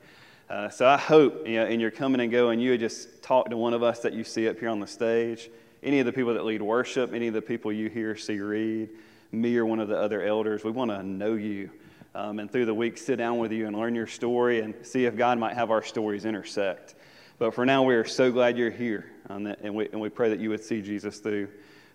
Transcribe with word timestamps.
Uh, 0.49 0.69
so 0.69 0.87
I 0.87 0.97
hope, 0.97 1.47
you 1.47 1.55
know, 1.55 1.65
and 1.65 1.81
you're 1.81 1.91
coming 1.91 2.21
and 2.21 2.31
going, 2.31 2.59
you 2.59 2.71
would 2.71 2.79
just 2.79 3.21
talk 3.21 3.49
to 3.49 3.57
one 3.57 3.73
of 3.73 3.83
us 3.83 3.99
that 3.99 4.13
you 4.13 4.23
see 4.23 4.47
up 4.47 4.59
here 4.59 4.69
on 4.69 4.79
the 4.79 4.87
stage, 4.87 5.49
any 5.83 5.99
of 5.99 6.05
the 6.05 6.13
people 6.13 6.33
that 6.33 6.45
lead 6.45 6.61
worship, 6.61 7.13
any 7.13 7.27
of 7.27 7.33
the 7.33 7.41
people 7.41 7.71
you 7.71 7.89
hear 7.89 8.15
see 8.15 8.39
read, 8.39 8.89
me 9.31 9.57
or 9.57 9.65
one 9.65 9.79
of 9.79 9.89
the 9.89 9.97
other 9.97 10.21
elders. 10.21 10.63
We 10.63 10.71
want 10.71 10.91
to 10.91 11.03
know 11.03 11.33
you 11.33 11.69
um, 12.15 12.39
and 12.39 12.51
through 12.51 12.65
the 12.65 12.73
week 12.73 12.97
sit 12.97 13.17
down 13.17 13.37
with 13.37 13.51
you 13.51 13.67
and 13.67 13.77
learn 13.77 13.93
your 13.93 14.07
story 14.07 14.61
and 14.61 14.73
see 14.83 15.05
if 15.05 15.15
God 15.15 15.37
might 15.37 15.55
have 15.55 15.69
our 15.69 15.83
stories 15.83 16.25
intersect. 16.25 16.95
But 17.39 17.53
for 17.53 17.65
now, 17.65 17.83
we 17.83 17.93
are 17.93 18.05
so 18.05 18.31
glad 18.31 18.57
you're 18.57 18.71
here, 18.71 19.11
um, 19.29 19.45
and, 19.45 19.75
we, 19.75 19.87
and 19.89 20.01
we 20.01 20.09
pray 20.09 20.29
that 20.29 20.39
you 20.39 20.49
would 20.49 20.63
see 20.63 20.81
Jesus 20.81 21.19
through 21.19 21.49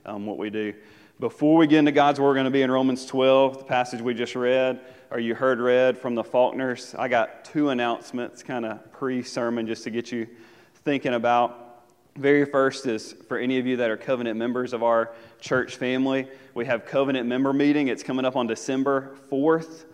um, 0.06 0.24
what 0.24 0.38
we 0.38 0.50
do. 0.50 0.74
Before 1.23 1.56
we 1.56 1.69
get 1.69 1.78
into 1.78 1.92
God's 1.92 2.19
Word, 2.19 2.31
we're 2.31 2.34
going 2.34 2.47
to 2.47 2.51
be 2.51 2.62
in 2.62 2.70
Romans 2.73 3.06
12, 3.06 3.59
the 3.59 3.62
passage 3.62 4.01
we 4.01 4.12
just 4.12 4.34
read, 4.34 4.81
or 5.09 5.20
you 5.20 5.37
heard 5.37 5.61
read 5.61 5.97
from 5.97 6.17
the 6.17 6.25
Faulkners. 6.25 6.97
I 6.98 7.06
got 7.06 7.45
two 7.45 7.69
announcements, 7.69 8.42
kind 8.42 8.67
of 8.67 8.91
pre 8.91 9.23
sermon, 9.23 9.69
just 9.69 9.85
to 9.85 9.91
get 9.91 10.11
you 10.11 10.27
thinking 10.85 11.14
about. 11.14 11.85
Very 12.17 12.45
first 12.45 12.86
is 12.86 13.13
for 13.29 13.39
any 13.39 13.61
of 13.61 13.69
you 13.69 13.77
that 13.77 13.89
are 13.89 13.96
covenant 13.96 14.36
members 14.36 14.73
of 14.73 14.83
our 14.83 15.13
church 15.41 15.77
family, 15.77 16.27
we 16.55 16.67
have 16.67 16.86
covenant 16.86 17.29
member 17.29 17.52
meeting. 17.52 17.86
It's 17.86 18.02
coming 18.02 18.25
up 18.25 18.35
on 18.35 18.48
December 18.48 19.17
4th. 19.30 19.85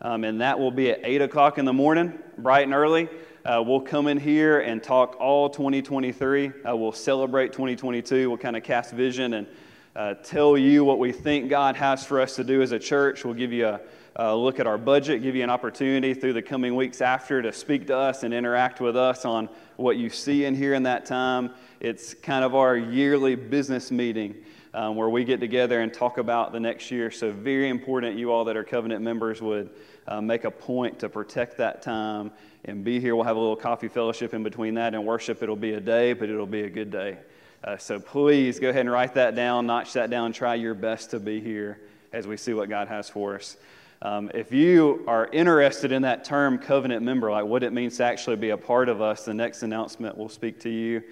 Um, 0.00 0.22
and 0.22 0.40
that 0.42 0.60
will 0.60 0.70
be 0.70 0.92
at 0.92 1.00
8 1.02 1.22
o'clock 1.22 1.58
in 1.58 1.64
the 1.64 1.72
morning, 1.72 2.16
bright 2.38 2.62
and 2.62 2.72
early. 2.72 3.08
Uh, 3.44 3.64
we'll 3.66 3.80
come 3.80 4.06
in 4.06 4.16
here 4.16 4.60
and 4.60 4.80
talk 4.80 5.16
all 5.18 5.50
2023. 5.50 6.46
Uh, 6.46 6.76
we'll 6.76 6.92
celebrate 6.92 7.52
2022. 7.52 8.28
We'll 8.28 8.38
kind 8.38 8.56
of 8.56 8.62
cast 8.62 8.92
vision 8.92 9.34
and 9.34 9.48
uh, 9.96 10.14
tell 10.14 10.56
you 10.56 10.84
what 10.84 10.98
we 10.98 11.12
think 11.12 11.48
God 11.48 11.76
has 11.76 12.04
for 12.04 12.20
us 12.20 12.36
to 12.36 12.44
do 12.44 12.62
as 12.62 12.72
a 12.72 12.78
church. 12.78 13.24
We'll 13.24 13.34
give 13.34 13.52
you 13.52 13.66
a, 13.66 13.80
a, 14.16 14.36
look 14.36 14.60
at 14.60 14.66
our 14.66 14.78
budget, 14.78 15.22
give 15.22 15.34
you 15.34 15.42
an 15.42 15.50
opportunity 15.50 16.14
through 16.14 16.34
the 16.34 16.42
coming 16.42 16.76
weeks 16.76 17.00
after 17.00 17.42
to 17.42 17.52
speak 17.52 17.86
to 17.88 17.96
us 17.96 18.22
and 18.22 18.32
interact 18.32 18.80
with 18.80 18.96
us 18.96 19.24
on 19.24 19.48
what 19.76 19.96
you 19.96 20.10
see 20.10 20.44
in 20.44 20.54
here 20.54 20.74
in 20.74 20.84
that 20.84 21.06
time. 21.06 21.50
It's 21.80 22.14
kind 22.14 22.44
of 22.44 22.54
our 22.54 22.76
yearly 22.76 23.34
business 23.34 23.90
meeting 23.90 24.34
um, 24.74 24.96
where 24.96 25.08
we 25.08 25.24
get 25.24 25.40
together 25.40 25.80
and 25.80 25.92
talk 25.92 26.18
about 26.18 26.52
the 26.52 26.60
next 26.60 26.90
year. 26.90 27.10
So, 27.10 27.32
very 27.32 27.68
important, 27.68 28.16
you 28.16 28.30
all 28.30 28.44
that 28.44 28.56
are 28.56 28.64
covenant 28.64 29.02
members 29.02 29.40
would 29.40 29.70
uh, 30.06 30.20
make 30.20 30.44
a 30.44 30.50
point 30.50 30.98
to 31.00 31.08
protect 31.08 31.56
that 31.58 31.82
time 31.82 32.30
and 32.64 32.84
be 32.84 33.00
here. 33.00 33.16
We'll 33.16 33.24
have 33.24 33.36
a 33.36 33.40
little 33.40 33.56
coffee 33.56 33.88
fellowship 33.88 34.34
in 34.34 34.42
between 34.42 34.74
that 34.74 34.94
and 34.94 35.04
worship. 35.04 35.42
It'll 35.42 35.56
be 35.56 35.74
a 35.74 35.80
day, 35.80 36.12
but 36.12 36.28
it'll 36.28 36.46
be 36.46 36.62
a 36.62 36.70
good 36.70 36.90
day. 36.90 37.18
Uh, 37.64 37.76
so, 37.76 37.98
please 37.98 38.60
go 38.60 38.70
ahead 38.70 38.82
and 38.82 38.90
write 38.90 39.14
that 39.14 39.34
down, 39.34 39.66
notch 39.66 39.92
that 39.94 40.10
down, 40.10 40.32
try 40.32 40.54
your 40.54 40.74
best 40.74 41.10
to 41.10 41.18
be 41.18 41.40
here 41.40 41.80
as 42.12 42.26
we 42.26 42.36
see 42.36 42.54
what 42.54 42.68
God 42.68 42.88
has 42.88 43.08
for 43.08 43.34
us. 43.34 43.56
Um, 44.00 44.30
if 44.32 44.52
you 44.52 45.02
are 45.08 45.26
interested 45.32 45.90
in 45.90 46.02
that 46.02 46.24
term 46.24 46.58
covenant 46.58 47.02
member, 47.02 47.32
like 47.32 47.44
what 47.44 47.64
it 47.64 47.72
means 47.72 47.96
to 47.96 48.04
actually 48.04 48.36
be 48.36 48.50
a 48.50 48.56
part 48.56 48.88
of 48.88 49.02
us, 49.02 49.24
the 49.24 49.34
next 49.34 49.64
announcement 49.64 50.16
will 50.16 50.28
speak 50.28 50.60
to 50.60 50.70
you. 50.70 51.02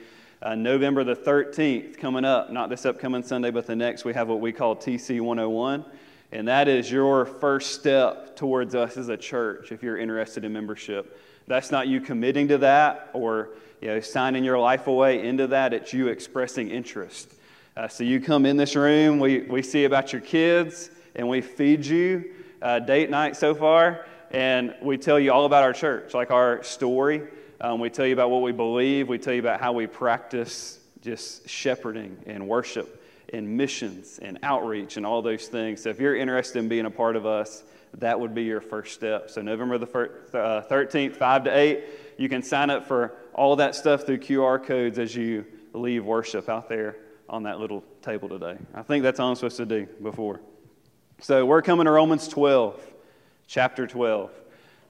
Uh, 0.41 0.55
November 0.55 1.03
the 1.03 1.17
13th, 1.17 1.97
coming 1.97 2.25
up, 2.25 2.53
not 2.53 2.71
this 2.71 2.87
upcoming 2.87 3.25
Sunday, 3.25 3.51
but 3.51 3.67
the 3.67 3.75
next, 3.75 4.05
we 4.05 4.15
have 4.15 4.29
what 4.29 4.39
we 4.39 4.53
call 4.53 4.77
TC 4.77 5.21
101. 5.21 5.85
And 6.31 6.47
that 6.47 6.69
is 6.69 6.91
your 6.91 7.27
first 7.27 7.73
step 7.73 8.37
towards 8.37 8.77
us 8.77 8.97
as 8.97 9.09
a 9.09 9.17
church 9.17 9.73
if 9.73 9.83
you're 9.83 9.99
interested 9.99 10.45
in 10.45 10.53
membership. 10.53 11.21
That's 11.49 11.73
not 11.73 11.89
you 11.89 12.01
committing 12.01 12.49
to 12.49 12.59
that 12.59 13.11
or 13.15 13.51
you 13.81 13.89
know, 13.89 14.01
signing 14.01 14.45
your 14.45 14.59
life 14.59 14.87
away 14.87 15.27
into 15.27 15.49
that, 15.49 15.73
it's 15.73 15.93
you 15.93 16.09
expressing 16.09 16.71
interest. 16.71 17.33
Uh, 17.77 17.89
so 17.89 18.05
you 18.05 18.21
come 18.21 18.47
in 18.47 18.57
this 18.57 18.75
room, 18.75 19.19
we, 19.19 19.41
we 19.43 19.63
see 19.63 19.85
about 19.85 20.13
your 20.13 20.23
kids, 20.23 20.91
and 21.15 21.29
we 21.29 21.41
feed 21.41 21.85
you 21.85 22.33
uh, 22.63 22.79
date 22.79 23.11
night 23.11 23.37
so 23.37 23.55
far, 23.55 24.07
and 24.31 24.75
we 24.81 24.97
tell 24.97 25.21
you 25.21 25.33
all 25.33 25.45
about 25.45 25.63
our 25.63 25.73
church, 25.73 26.15
like 26.15 26.31
our 26.31 26.63
story. 26.63 27.23
Um, 27.61 27.81
we 27.81 27.91
tell 27.91 28.07
you 28.07 28.13
about 28.13 28.31
what 28.31 28.43
we 28.43 28.53
believe. 28.53 29.09
We 29.09 29.19
tell 29.19 29.35
you 29.35 29.41
about 29.41 29.61
how 29.61 29.73
we 29.73 29.87
practice 29.87 30.79
just 31.01 31.49
shepherding 31.49 32.17
and 32.27 32.49
worship 32.49 33.03
and 33.33 33.57
missions 33.57 34.19
and 34.21 34.39
outreach 34.43 34.97
and 34.97 35.07
all 35.07 35.23
those 35.23 35.49
things. 35.49 35.83
So 35.83 35.91
if 35.91 36.01
you're 36.01 36.17
interested 36.17 36.59
in 36.59 36.69
being 36.69 36.87
a 36.87 36.91
part 36.91 37.17
of 37.17 37.27
us, 37.27 37.65
that 37.99 38.19
would 38.19 38.35
be 38.35 38.45
your 38.45 38.61
first 38.61 38.95
step. 38.95 39.31
So 39.31 39.43
November 39.43 39.79
the 39.79 39.87
13th, 39.87 41.13
uh, 41.13 41.17
5 41.17 41.45
to 41.45 41.57
8, 41.57 41.85
you 42.19 42.29
can 42.29 42.43
sign 42.43 42.71
up 42.71 42.87
for 42.87 43.15
all 43.37 43.55
that 43.57 43.75
stuff 43.75 44.05
through 44.05 44.19
QR 44.19 44.65
codes 44.65 44.99
as 44.99 45.15
you 45.15 45.45
leave 45.75 46.05
worship 46.05 46.49
out 46.49 46.71
there 46.71 46.97
on 47.29 47.43
that 47.43 47.61
little 47.61 47.85
table 48.01 48.31
today. 48.31 48.57
I 48.75 48.83
think 48.83 49.03
that's 49.03 49.21
all 49.21 49.29
I'm 49.29 49.35
supposed 49.35 49.59
to 49.59 49.67
do 49.67 49.87
before. 50.03 50.41
So 51.21 51.45
we're 51.45 51.63
coming 51.63 51.85
to 51.85 51.91
Romans 51.91 52.29
12, 52.29 52.81
chapter 53.47 53.87
12. 53.87 54.31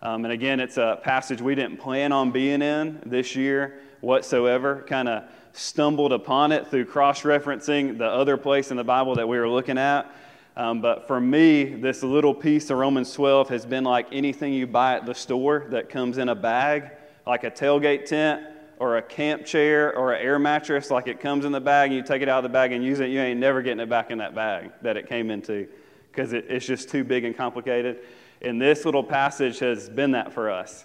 Um, 0.01 0.25
and 0.25 0.33
again, 0.33 0.61
it's 0.61 0.77
a 0.77 1.01
passage 1.03 1.43
we 1.43 1.57
didn't 1.57 1.79
plan 1.79 2.13
on 2.13 2.31
being 2.31 2.63
in 2.63 3.03
this 3.05 3.35
year 3.35 3.81
whatsoever. 4.01 4.85
Kind 4.87 5.09
of 5.09 5.25
stumbled 5.53 6.13
upon 6.13 6.53
it 6.53 6.69
through 6.69 6.85
cross 6.85 7.23
referencing 7.23 7.99
the 7.99 8.07
other 8.07 8.37
place 8.37 8.71
in 8.71 8.77
the 8.77 8.85
Bible 8.85 9.17
that 9.17 9.27
we 9.29 9.39
were 9.39 9.49
looking 9.49 9.79
at. 9.79 10.15
Um, 10.57 10.81
but 10.81 11.09
for 11.09 11.21
me, 11.21 11.65
this 11.65 12.05
little 12.05 12.35
piece 12.35 12.71
of 12.71 12.79
Romans 12.79 13.13
12 13.13 13.49
has 13.49 13.67
been 13.67 13.83
like 13.83 14.07
anything 14.13 14.53
you 14.53 14.69
buy 14.69 14.95
at 14.95 15.05
the 15.05 15.15
store 15.15 15.67
that 15.71 15.89
comes 15.89 16.19
in 16.19 16.29
a 16.29 16.35
bag, 16.35 16.93
like 17.27 17.45
a 17.45 17.51
tailgate 17.51 18.07
tent 18.07 18.47
or 18.79 18.99
a 18.99 19.03
camp 19.03 19.45
chair 19.45 19.97
or 19.97 20.13
an 20.13 20.23
air 20.23 20.39
mattress, 20.39 20.91
like 20.91 21.09
it 21.09 21.21
comes 21.21 21.45
in 21.45 21.53
the 21.53 21.61
bag 21.61 21.91
and 21.91 21.97
you 21.97 22.03
take 22.03 22.23
it 22.23 22.29
out 22.29 22.39
of 22.39 22.43
the 22.45 22.53
bag 22.53 22.73
and 22.73 22.85
use 22.85 23.01
it. 23.01 23.11
You 23.11 23.21
ain't 23.21 23.41
never 23.41 23.63
getting 23.63 23.81
it 23.81 23.89
back 23.89 24.11
in 24.11 24.19
that 24.19 24.35
bag 24.35 24.71
that 24.83 24.97
it 24.97 25.09
came 25.09 25.31
into 25.31 25.67
because 26.11 26.33
it, 26.33 26.47
it's 26.49 26.67
just 26.67 26.89
too 26.89 27.05
big 27.05 27.25
and 27.25 27.37
complicated. 27.37 27.99
And 28.43 28.61
this 28.61 28.85
little 28.85 29.03
passage 29.03 29.59
has 29.61 29.89
been 29.89 30.13
that 30.13 30.33
for 30.33 30.51
us. 30.51 30.85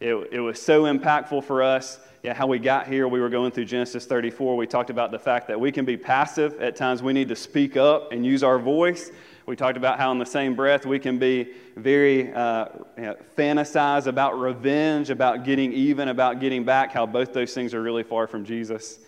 It, 0.00 0.14
it 0.32 0.40
was 0.40 0.60
so 0.60 0.84
impactful 0.84 1.44
for 1.44 1.62
us. 1.62 2.00
Yeah, 2.22 2.34
how 2.34 2.46
we 2.46 2.58
got 2.58 2.86
here, 2.86 3.08
we 3.08 3.20
were 3.20 3.28
going 3.28 3.50
through 3.50 3.64
Genesis 3.66 4.06
34. 4.06 4.56
We 4.56 4.66
talked 4.66 4.90
about 4.90 5.10
the 5.10 5.18
fact 5.18 5.48
that 5.48 5.60
we 5.60 5.72
can 5.72 5.84
be 5.84 5.96
passive. 5.96 6.60
At 6.60 6.76
times, 6.76 7.02
we 7.02 7.12
need 7.12 7.28
to 7.28 7.36
speak 7.36 7.76
up 7.76 8.12
and 8.12 8.24
use 8.24 8.42
our 8.44 8.58
voice. 8.58 9.10
We 9.46 9.56
talked 9.56 9.76
about 9.76 9.98
how, 9.98 10.12
in 10.12 10.18
the 10.18 10.26
same 10.26 10.54
breath, 10.54 10.86
we 10.86 10.98
can 10.98 11.18
be 11.18 11.52
very 11.76 12.32
uh, 12.32 12.66
you 12.96 13.02
know, 13.02 13.16
fantasize 13.36 14.06
about 14.06 14.38
revenge, 14.38 15.10
about 15.10 15.44
getting 15.44 15.72
even, 15.72 16.08
about 16.08 16.40
getting 16.40 16.64
back, 16.64 16.92
how 16.92 17.06
both 17.06 17.32
those 17.32 17.52
things 17.52 17.74
are 17.74 17.82
really 17.82 18.04
far 18.04 18.26
from 18.26 18.44
Jesus 18.44 18.98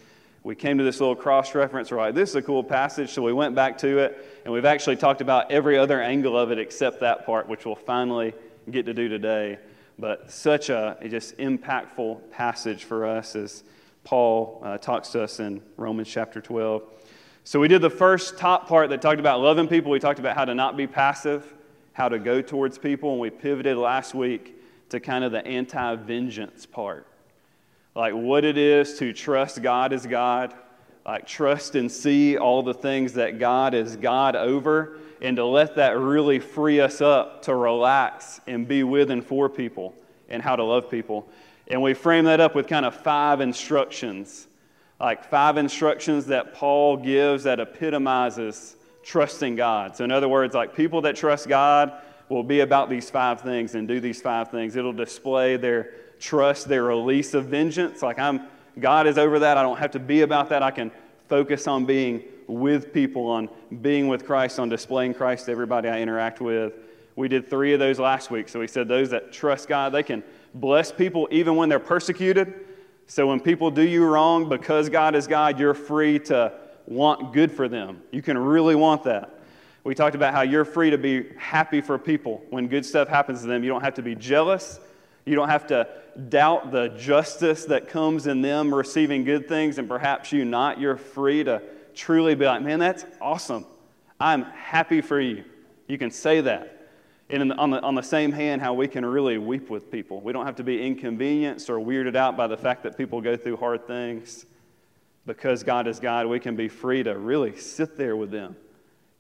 we 0.44 0.54
came 0.54 0.76
to 0.76 0.84
this 0.84 1.00
little 1.00 1.16
cross 1.16 1.54
reference. 1.54 1.90
We're 1.90 1.96
like, 1.96 2.14
this 2.14 2.28
is 2.28 2.36
a 2.36 2.42
cool 2.42 2.62
passage. 2.62 3.10
So 3.10 3.22
we 3.22 3.32
went 3.32 3.54
back 3.54 3.78
to 3.78 3.98
it, 3.98 4.42
and 4.44 4.52
we've 4.52 4.66
actually 4.66 4.96
talked 4.96 5.22
about 5.22 5.50
every 5.50 5.78
other 5.78 6.00
angle 6.00 6.38
of 6.38 6.52
it 6.52 6.58
except 6.58 7.00
that 7.00 7.24
part, 7.24 7.48
which 7.48 7.64
we'll 7.64 7.74
finally 7.74 8.34
get 8.70 8.84
to 8.86 8.94
do 8.94 9.08
today. 9.08 9.58
but 9.98 10.30
such 10.30 10.68
a, 10.68 10.98
a 11.00 11.08
just 11.08 11.36
impactful 11.38 12.30
passage 12.30 12.84
for 12.84 13.06
us 13.06 13.34
as 13.36 13.64
Paul 14.02 14.60
uh, 14.62 14.76
talks 14.76 15.08
to 15.10 15.22
us 15.22 15.40
in 15.40 15.62
Romans 15.78 16.08
chapter 16.08 16.42
12. 16.42 16.82
So 17.46 17.60
we 17.60 17.68
did 17.68 17.82
the 17.82 17.90
first 17.90 18.38
top 18.38 18.66
part 18.66 18.88
that 18.88 19.02
talked 19.02 19.20
about 19.20 19.40
loving 19.40 19.68
people. 19.68 19.90
We 19.90 19.98
talked 19.98 20.18
about 20.18 20.34
how 20.34 20.46
to 20.46 20.54
not 20.54 20.78
be 20.78 20.86
passive, 20.86 21.52
how 21.92 22.08
to 22.08 22.18
go 22.18 22.40
towards 22.40 22.78
people, 22.78 23.12
and 23.12 23.20
we 23.20 23.28
pivoted 23.28 23.76
last 23.76 24.14
week 24.14 24.58
to 24.88 24.98
kind 24.98 25.24
of 25.24 25.30
the 25.30 25.46
anti 25.46 25.94
vengeance 25.96 26.64
part. 26.64 27.06
Like 27.94 28.14
what 28.14 28.44
it 28.44 28.56
is 28.56 28.98
to 28.98 29.12
trust 29.12 29.62
God 29.62 29.92
as 29.92 30.06
God, 30.06 30.54
like 31.04 31.26
trust 31.26 31.74
and 31.74 31.92
see 31.92 32.38
all 32.38 32.62
the 32.62 32.72
things 32.72 33.12
that 33.12 33.38
God 33.38 33.74
is 33.74 33.96
God 33.96 34.36
over, 34.36 34.96
and 35.20 35.36
to 35.36 35.44
let 35.44 35.76
that 35.76 35.98
really 35.98 36.38
free 36.38 36.80
us 36.80 37.02
up 37.02 37.42
to 37.42 37.54
relax 37.54 38.40
and 38.46 38.66
be 38.66 38.84
with 38.84 39.10
and 39.10 39.24
for 39.24 39.50
people 39.50 39.94
and 40.30 40.42
how 40.42 40.56
to 40.56 40.64
love 40.64 40.90
people. 40.90 41.28
And 41.68 41.82
we 41.82 41.92
frame 41.92 42.24
that 42.24 42.40
up 42.40 42.54
with 42.54 42.66
kind 42.66 42.86
of 42.86 42.94
five 42.94 43.42
instructions, 43.42 44.46
like 45.00 45.24
five 45.24 45.56
instructions 45.56 46.26
that 46.26 46.54
Paul 46.54 46.96
gives 46.96 47.44
that 47.44 47.60
epitomizes 47.60 48.76
trusting 49.02 49.56
God. 49.56 49.96
So, 49.96 50.04
in 50.04 50.10
other 50.10 50.28
words, 50.28 50.54
like 50.54 50.74
people 50.74 51.02
that 51.02 51.16
trust 51.16 51.48
God 51.48 51.92
will 52.28 52.42
be 52.42 52.60
about 52.60 52.88
these 52.88 53.10
five 53.10 53.40
things 53.40 53.74
and 53.74 53.86
do 53.86 54.00
these 54.00 54.20
five 54.22 54.50
things. 54.50 54.76
It'll 54.76 54.92
display 54.92 55.56
their 55.56 55.90
trust, 56.18 56.68
their 56.68 56.84
release 56.84 57.34
of 57.34 57.46
vengeance. 57.46 58.02
Like 58.02 58.18
I'm, 58.18 58.46
God 58.78 59.06
is 59.06 59.18
over 59.18 59.38
that. 59.40 59.56
I 59.56 59.62
don't 59.62 59.78
have 59.78 59.90
to 59.92 59.98
be 59.98 60.22
about 60.22 60.48
that. 60.48 60.62
I 60.62 60.70
can 60.70 60.90
focus 61.28 61.66
on 61.68 61.84
being 61.84 62.24
with 62.46 62.92
people, 62.92 63.26
on 63.26 63.48
being 63.82 64.08
with 64.08 64.24
Christ, 64.24 64.58
on 64.58 64.68
displaying 64.68 65.14
Christ 65.14 65.46
to 65.46 65.52
everybody 65.52 65.88
I 65.88 66.00
interact 66.00 66.40
with. 66.40 66.74
We 67.16 67.28
did 67.28 67.48
three 67.48 67.72
of 67.72 67.80
those 67.80 67.98
last 67.98 68.30
week. 68.30 68.48
So 68.48 68.58
we 68.60 68.66
said 68.66 68.88
those 68.88 69.10
that 69.10 69.32
trust 69.32 69.68
God, 69.68 69.92
they 69.92 70.02
can 70.02 70.22
bless 70.54 70.90
people 70.90 71.28
even 71.30 71.56
when 71.56 71.68
they're 71.68 71.78
persecuted. 71.78 72.54
So 73.06 73.26
when 73.26 73.40
people 73.40 73.70
do 73.70 73.82
you 73.82 74.04
wrong, 74.04 74.48
because 74.48 74.88
God 74.88 75.14
is 75.14 75.26
God, 75.26 75.58
you're 75.58 75.74
free 75.74 76.18
to 76.20 76.52
want 76.86 77.32
good 77.32 77.52
for 77.52 77.68
them. 77.68 78.02
You 78.10 78.22
can 78.22 78.36
really 78.38 78.74
want 78.74 79.04
that. 79.04 79.40
We 79.84 79.94
talked 79.94 80.14
about 80.14 80.32
how 80.32 80.42
you're 80.42 80.64
free 80.64 80.90
to 80.90 80.98
be 80.98 81.26
happy 81.36 81.82
for 81.82 81.98
people 81.98 82.42
when 82.48 82.68
good 82.68 82.86
stuff 82.86 83.08
happens 83.08 83.42
to 83.42 83.46
them. 83.46 83.62
You 83.62 83.68
don't 83.68 83.82
have 83.82 83.94
to 83.94 84.02
be 84.02 84.14
jealous. 84.14 84.80
You 85.26 85.34
don't 85.34 85.48
have 85.48 85.66
to 85.68 85.88
doubt 86.28 86.70
the 86.72 86.88
justice 86.88 87.66
that 87.66 87.88
comes 87.88 88.26
in 88.26 88.40
them 88.40 88.74
receiving 88.74 89.24
good 89.24 89.48
things 89.48 89.78
and 89.78 89.88
perhaps 89.88 90.32
you 90.32 90.44
not. 90.44 90.80
You're 90.80 90.96
free 90.96 91.44
to 91.44 91.62
truly 91.94 92.34
be 92.34 92.46
like, 92.46 92.62
man, 92.62 92.78
that's 92.78 93.04
awesome. 93.20 93.66
I'm 94.18 94.44
happy 94.44 95.00
for 95.00 95.20
you. 95.20 95.44
You 95.86 95.98
can 95.98 96.10
say 96.10 96.40
that. 96.42 96.73
And 97.34 97.52
on, 97.54 97.70
the, 97.70 97.82
on 97.82 97.96
the 97.96 98.02
same 98.02 98.30
hand, 98.30 98.62
how 98.62 98.74
we 98.74 98.86
can 98.86 99.04
really 99.04 99.38
weep 99.38 99.68
with 99.68 99.90
people. 99.90 100.20
We 100.20 100.32
don't 100.32 100.46
have 100.46 100.54
to 100.56 100.62
be 100.62 100.86
inconvenienced 100.86 101.68
or 101.68 101.78
weirded 101.78 102.14
out 102.14 102.36
by 102.36 102.46
the 102.46 102.56
fact 102.56 102.84
that 102.84 102.96
people 102.96 103.20
go 103.20 103.36
through 103.36 103.56
hard 103.56 103.88
things. 103.88 104.46
Because 105.26 105.64
God 105.64 105.88
is 105.88 105.98
God, 105.98 106.28
we 106.28 106.38
can 106.38 106.54
be 106.54 106.68
free 106.68 107.02
to 107.02 107.18
really 107.18 107.56
sit 107.56 107.96
there 107.96 108.14
with 108.14 108.30
them. 108.30 108.54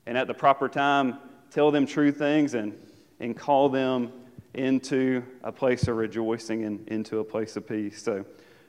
And 0.06 0.16
at 0.16 0.28
the 0.28 0.34
proper 0.34 0.68
time, 0.68 1.18
tell 1.50 1.72
them 1.72 1.86
true 1.86 2.12
things 2.12 2.54
and, 2.54 2.78
and 3.18 3.36
call 3.36 3.68
them 3.68 4.12
into 4.52 5.24
a 5.42 5.50
place 5.50 5.88
of 5.88 5.96
rejoicing 5.96 6.62
and 6.62 6.86
into 6.88 7.18
a 7.18 7.24
place 7.24 7.56
of 7.56 7.66
peace. 7.66 8.00
So 8.00 8.24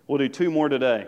we'll 0.07 0.17
do 0.17 0.27
two 0.27 0.49
more 0.49 0.69
today. 0.69 1.05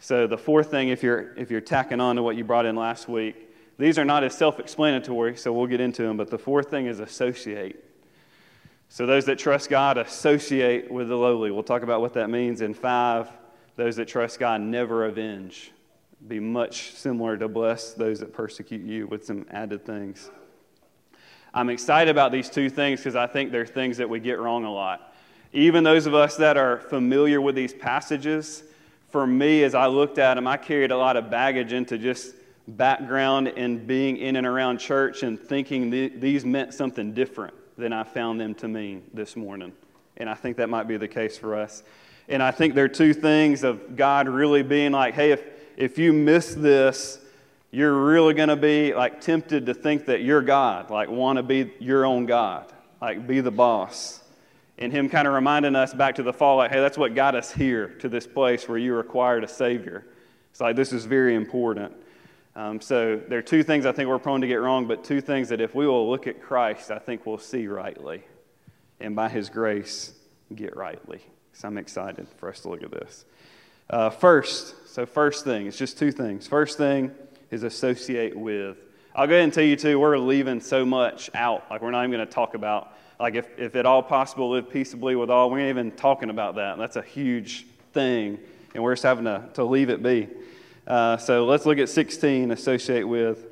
So 0.00 0.26
the 0.26 0.38
fourth 0.38 0.72
thing, 0.72 0.88
if 0.88 1.04
you're, 1.04 1.36
if 1.36 1.52
you're 1.52 1.60
tacking 1.60 2.00
on 2.00 2.16
to 2.16 2.22
what 2.24 2.34
you 2.34 2.42
brought 2.42 2.66
in 2.66 2.74
last 2.74 3.08
week, 3.08 3.53
these 3.78 3.98
are 3.98 4.04
not 4.04 4.24
as 4.24 4.36
self 4.36 4.60
explanatory, 4.60 5.36
so 5.36 5.52
we'll 5.52 5.66
get 5.66 5.80
into 5.80 6.02
them, 6.02 6.16
but 6.16 6.30
the 6.30 6.38
fourth 6.38 6.70
thing 6.70 6.86
is 6.86 7.00
associate. 7.00 7.84
So 8.88 9.06
those 9.06 9.24
that 9.24 9.38
trust 9.38 9.70
God 9.70 9.98
associate 9.98 10.90
with 10.90 11.08
the 11.08 11.16
lowly. 11.16 11.50
We'll 11.50 11.64
talk 11.64 11.82
about 11.82 12.00
what 12.00 12.14
that 12.14 12.30
means 12.30 12.60
in 12.60 12.74
five. 12.74 13.28
Those 13.76 13.96
that 13.96 14.06
trust 14.06 14.38
God 14.38 14.60
never 14.60 15.06
avenge. 15.06 15.72
Be 16.28 16.38
much 16.38 16.92
similar 16.92 17.36
to 17.36 17.48
bless 17.48 17.92
those 17.92 18.20
that 18.20 18.32
persecute 18.32 18.86
you 18.86 19.08
with 19.08 19.26
some 19.26 19.46
added 19.50 19.84
things. 19.84 20.30
I'm 21.52 21.70
excited 21.70 22.10
about 22.10 22.32
these 22.32 22.48
two 22.48 22.70
things 22.70 23.00
because 23.00 23.16
I 23.16 23.26
think 23.26 23.50
they're 23.50 23.66
things 23.66 23.96
that 23.96 24.08
we 24.08 24.20
get 24.20 24.38
wrong 24.38 24.64
a 24.64 24.72
lot. 24.72 25.14
Even 25.52 25.84
those 25.84 26.06
of 26.06 26.14
us 26.14 26.36
that 26.36 26.56
are 26.56 26.78
familiar 26.78 27.40
with 27.40 27.54
these 27.54 27.72
passages, 27.72 28.62
for 29.10 29.26
me, 29.26 29.62
as 29.62 29.74
I 29.74 29.86
looked 29.86 30.18
at 30.18 30.34
them, 30.34 30.46
I 30.46 30.56
carried 30.56 30.90
a 30.90 30.96
lot 30.96 31.16
of 31.16 31.30
baggage 31.30 31.72
into 31.72 31.98
just 31.98 32.34
background 32.66 33.48
and 33.48 33.86
being 33.86 34.16
in 34.16 34.36
and 34.36 34.46
around 34.46 34.78
church 34.78 35.22
and 35.22 35.38
thinking 35.38 35.90
th- 35.90 36.12
these 36.16 36.44
meant 36.44 36.72
something 36.72 37.12
different 37.12 37.54
than 37.76 37.92
I 37.92 38.04
found 38.04 38.40
them 38.40 38.54
to 38.56 38.68
mean 38.68 39.02
this 39.12 39.36
morning. 39.36 39.72
And 40.16 40.30
I 40.30 40.34
think 40.34 40.56
that 40.56 40.70
might 40.70 40.88
be 40.88 40.96
the 40.96 41.08
case 41.08 41.36
for 41.36 41.54
us. 41.54 41.82
And 42.28 42.42
I 42.42 42.50
think 42.50 42.74
there 42.74 42.84
are 42.84 42.88
two 42.88 43.12
things 43.12 43.64
of 43.64 43.96
God 43.96 44.28
really 44.28 44.62
being 44.62 44.92
like, 44.92 45.14
hey, 45.14 45.32
if, 45.32 45.44
if 45.76 45.98
you 45.98 46.12
miss 46.12 46.54
this, 46.54 47.18
you're 47.70 48.04
really 48.04 48.34
going 48.34 48.48
to 48.48 48.56
be 48.56 48.94
like 48.94 49.20
tempted 49.20 49.66
to 49.66 49.74
think 49.74 50.06
that 50.06 50.22
you're 50.22 50.42
God, 50.42 50.90
like 50.90 51.10
want 51.10 51.38
to 51.38 51.42
be 51.42 51.72
your 51.80 52.06
own 52.06 52.24
God, 52.24 52.72
like 53.02 53.26
be 53.26 53.40
the 53.40 53.50
boss. 53.50 54.22
And 54.78 54.92
him 54.92 55.08
kind 55.08 55.28
of 55.28 55.34
reminding 55.34 55.76
us 55.76 55.92
back 55.92 56.14
to 56.16 56.22
the 56.22 56.32
fall, 56.32 56.56
like, 56.56 56.70
hey, 56.70 56.80
that's 56.80 56.98
what 56.98 57.14
got 57.14 57.34
us 57.34 57.52
here 57.52 57.88
to 58.00 58.08
this 58.08 58.26
place 58.26 58.68
where 58.68 58.78
you 58.78 58.94
required 58.94 59.44
a 59.44 59.48
Savior. 59.48 60.04
It's 60.50 60.60
like 60.60 60.76
this 60.76 60.92
is 60.92 61.04
very 61.04 61.34
important. 61.34 61.94
Um, 62.56 62.80
so 62.80 63.20
there 63.28 63.38
are 63.38 63.42
two 63.42 63.62
things 63.62 63.84
I 63.84 63.92
think 63.92 64.08
we're 64.08 64.18
prone 64.18 64.40
to 64.40 64.46
get 64.46 64.56
wrong, 64.56 64.86
but 64.86 65.02
two 65.04 65.20
things 65.20 65.48
that 65.48 65.60
if 65.60 65.74
we 65.74 65.86
will 65.86 66.08
look 66.08 66.26
at 66.26 66.40
Christ, 66.40 66.90
I 66.90 66.98
think 66.98 67.26
we'll 67.26 67.38
see 67.38 67.66
rightly. 67.66 68.22
And 69.00 69.16
by 69.16 69.28
his 69.28 69.48
grace, 69.48 70.12
get 70.54 70.76
rightly. 70.76 71.20
So 71.52 71.68
I'm 71.68 71.78
excited 71.78 72.28
for 72.36 72.48
us 72.48 72.60
to 72.60 72.68
look 72.68 72.82
at 72.82 72.90
this. 72.90 73.24
Uh, 73.90 74.10
first, 74.10 74.88
so 74.88 75.04
first 75.04 75.44
thing, 75.44 75.66
it's 75.66 75.76
just 75.76 75.98
two 75.98 76.12
things. 76.12 76.46
First 76.46 76.78
thing, 76.78 77.10
is 77.54 77.62
associate 77.62 78.36
with. 78.36 78.76
I'll 79.14 79.26
go 79.26 79.34
ahead 79.34 79.44
and 79.44 79.52
tell 79.52 79.64
you 79.64 79.76
too, 79.76 79.98
we're 79.98 80.18
leaving 80.18 80.60
so 80.60 80.84
much 80.84 81.30
out. 81.34 81.64
Like 81.70 81.82
we're 81.82 81.92
not 81.92 82.00
even 82.00 82.10
going 82.10 82.26
to 82.26 82.32
talk 82.32 82.54
about, 82.54 82.92
like 83.20 83.36
if, 83.36 83.48
if 83.58 83.76
at 83.76 83.86
all 83.86 84.02
possible, 84.02 84.50
live 84.50 84.68
peaceably 84.68 85.14
with 85.14 85.30
all. 85.30 85.50
We 85.50 85.60
ain't 85.60 85.70
even 85.70 85.92
talking 85.92 86.30
about 86.30 86.56
that. 86.56 86.78
That's 86.78 86.96
a 86.96 87.02
huge 87.02 87.66
thing, 87.92 88.38
and 88.74 88.82
we're 88.82 88.92
just 88.92 89.04
having 89.04 89.24
to, 89.24 89.48
to 89.54 89.64
leave 89.64 89.88
it 89.88 90.02
be. 90.02 90.28
Uh, 90.86 91.16
so 91.16 91.46
let's 91.46 91.64
look 91.64 91.78
at 91.78 91.88
16, 91.88 92.50
associate 92.50 93.04
with. 93.04 93.46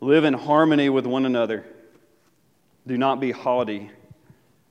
Live 0.00 0.24
in 0.24 0.32
harmony 0.32 0.88
with 0.88 1.06
one 1.06 1.26
another. 1.26 1.64
Do 2.86 2.96
not 2.96 3.20
be 3.20 3.32
haughty, 3.32 3.90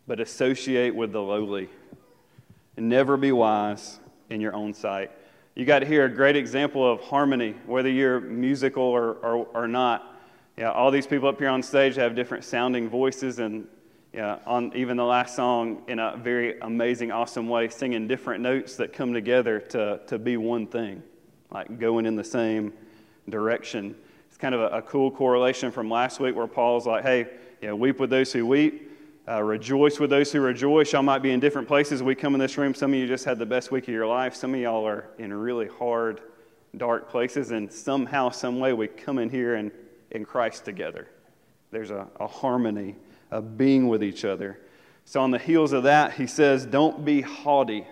but 0.08 0.20
associate 0.20 0.96
with 0.96 1.12
the 1.12 1.22
lowly. 1.22 1.70
And 2.78 2.90
never 2.90 3.16
be 3.16 3.32
wise 3.32 4.00
in 4.30 4.42
your 4.42 4.56
own 4.56 4.74
sight. 4.74 5.12
You 5.56 5.66
got 5.66 5.84
here 5.84 6.06
a 6.06 6.10
great 6.10 6.36
example 6.36 6.92
of 6.92 7.00
harmony, 7.02 7.56
whether 7.68 7.90
you're 7.90 8.20
musical 8.20 8.84
or, 8.84 9.14
or, 9.18 9.48
or 9.54 9.68
not. 9.68 10.16
Yeah, 10.58 10.72
all 10.72 10.90
these 10.90 11.06
people 11.06 11.30
up 11.30 11.38
here 11.38 11.50
on 11.50 11.62
stage 11.62 11.96
have 11.96 12.16
different 12.16 12.44
sounding 12.44 12.90
voices, 12.90 13.38
and 13.38 13.68
yeah, 14.14 14.38
on 14.46 14.72
even 14.76 14.96
the 14.96 15.04
last 15.04 15.36
song, 15.36 15.82
in 15.88 15.98
a 15.98 16.16
very 16.16 16.60
amazing, 16.60 17.12
awesome 17.12 17.50
way, 17.50 17.68
singing 17.68 18.08
different 18.08 18.44
notes 18.44 18.76
that 18.76 18.94
come 18.94 19.12
together 19.12 19.60
to, 19.60 20.02
to 20.06 20.20
be 20.20 20.38
one 20.38 20.68
thing, 20.68 21.02
like 21.52 21.80
going 21.80 22.06
in 22.06 22.16
the 22.16 22.24
same 22.24 22.74
direction. 23.28 23.96
It's 24.28 24.38
kind 24.38 24.54
of 24.54 24.62
a, 24.62 24.68
a 24.68 24.82
cool 24.84 25.10
correlation 25.10 25.72
from 25.72 25.90
last 25.90 26.20
week 26.20 26.36
where 26.36 26.46
Paul's 26.46 26.86
like, 26.86 27.04
hey, 27.04 27.28
yeah, 27.60 27.74
weep 27.74 28.00
with 28.00 28.12
those 28.12 28.32
who 28.32 28.46
weep, 28.46 28.92
uh, 29.28 29.42
rejoice 29.42 30.00
with 30.00 30.12
those 30.12 30.32
who 30.32 30.42
rejoice. 30.42 30.92
Y'all 30.94 31.02
might 31.02 31.24
be 31.24 31.32
in 31.32 31.40
different 31.40 31.68
places. 31.68 32.04
We 32.04 32.14
come 32.14 32.36
in 32.36 32.40
this 32.40 32.56
room. 32.56 32.76
Some 32.76 32.94
of 32.94 33.00
you 33.00 33.08
just 33.08 33.26
had 33.26 33.40
the 33.40 33.46
best 33.48 33.72
week 33.72 33.86
of 33.88 33.94
your 33.94 34.06
life. 34.06 34.36
Some 34.36 34.54
of 34.54 34.60
y'all 34.60 34.86
are 34.88 35.08
in 35.18 35.34
really 35.34 35.68
hard, 35.68 36.22
dark 36.78 37.10
places. 37.10 37.50
And 37.50 37.72
somehow, 37.72 38.30
some 38.30 38.60
way, 38.60 38.74
we 38.74 38.90
come 38.90 39.18
in 39.18 39.30
here 39.30 39.56
and 39.56 39.72
in 40.12 40.24
Christ 40.24 40.66
together. 40.66 41.08
There's 41.72 41.90
a, 41.90 42.06
a 42.20 42.28
harmony 42.28 42.96
of 43.34 43.58
being 43.58 43.88
with 43.88 44.04
each 44.04 44.24
other. 44.24 44.60
So, 45.06 45.22
on 45.22 45.32
the 45.32 45.40
heels 45.40 45.74
of 45.74 45.84
that, 45.84 46.14
he 46.14 46.28
says, 46.28 46.66
Don't 46.66 47.04
be 47.04 47.22
haughty, 47.22 47.86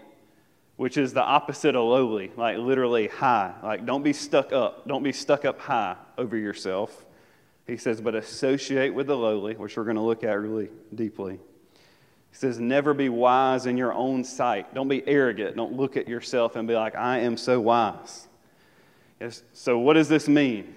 which 0.77 0.97
is 0.97 1.13
the 1.13 1.23
opposite 1.23 1.75
of 1.75 1.83
lowly, 1.83 2.31
like 2.37 2.57
literally 2.57 3.07
high. 3.07 3.53
Like, 3.61 3.85
don't 3.85 4.03
be 4.03 4.13
stuck 4.13 4.53
up. 4.53 4.87
Don't 4.87 5.03
be 5.03 5.11
stuck 5.11 5.43
up 5.45 5.59
high 5.59 5.95
over 6.17 6.37
yourself. 6.37 7.05
He 7.67 7.77
says, 7.77 8.01
but 8.01 8.15
associate 8.15 8.93
with 8.93 9.07
the 9.07 9.15
lowly, 9.15 9.55
which 9.55 9.77
we're 9.77 9.83
going 9.83 9.95
to 9.95 10.01
look 10.01 10.23
at 10.23 10.33
really 10.33 10.69
deeply. 10.93 11.33
He 11.33 12.35
says, 12.35 12.59
never 12.59 12.93
be 12.93 13.09
wise 13.09 13.65
in 13.65 13.77
your 13.77 13.93
own 13.93 14.23
sight. 14.23 14.73
Don't 14.73 14.87
be 14.87 15.07
arrogant. 15.07 15.55
Don't 15.55 15.73
look 15.73 15.97
at 15.97 16.07
yourself 16.07 16.55
and 16.55 16.67
be 16.67 16.73
like, 16.73 16.95
I 16.95 17.19
am 17.19 17.37
so 17.37 17.59
wise. 17.59 18.27
Yes, 19.19 19.43
so, 19.53 19.77
what 19.77 19.93
does 19.93 20.09
this 20.09 20.27
mean? 20.27 20.73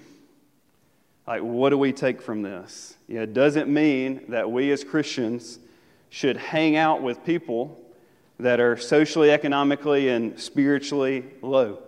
Like, 1.27 1.43
what 1.43 1.71
do 1.71 1.79
we 1.79 1.93
take 1.93 2.21
from 2.21 2.43
this? 2.43 2.97
Yeah, 3.09 3.23
it 3.23 3.33
doesn't 3.33 3.69
mean 3.69 4.25
that 4.29 4.51
we 4.51 4.71
as 4.73 4.85
Christians 4.85 5.59
should 6.11 6.37
hang 6.37 6.77
out 6.77 7.03
with 7.03 7.25
people 7.25 7.81
that 8.39 8.61
are 8.61 8.77
socially, 8.77 9.31
economically, 9.31 10.09
and 10.11 10.39
spiritually 10.39 11.25
low. 11.41 11.79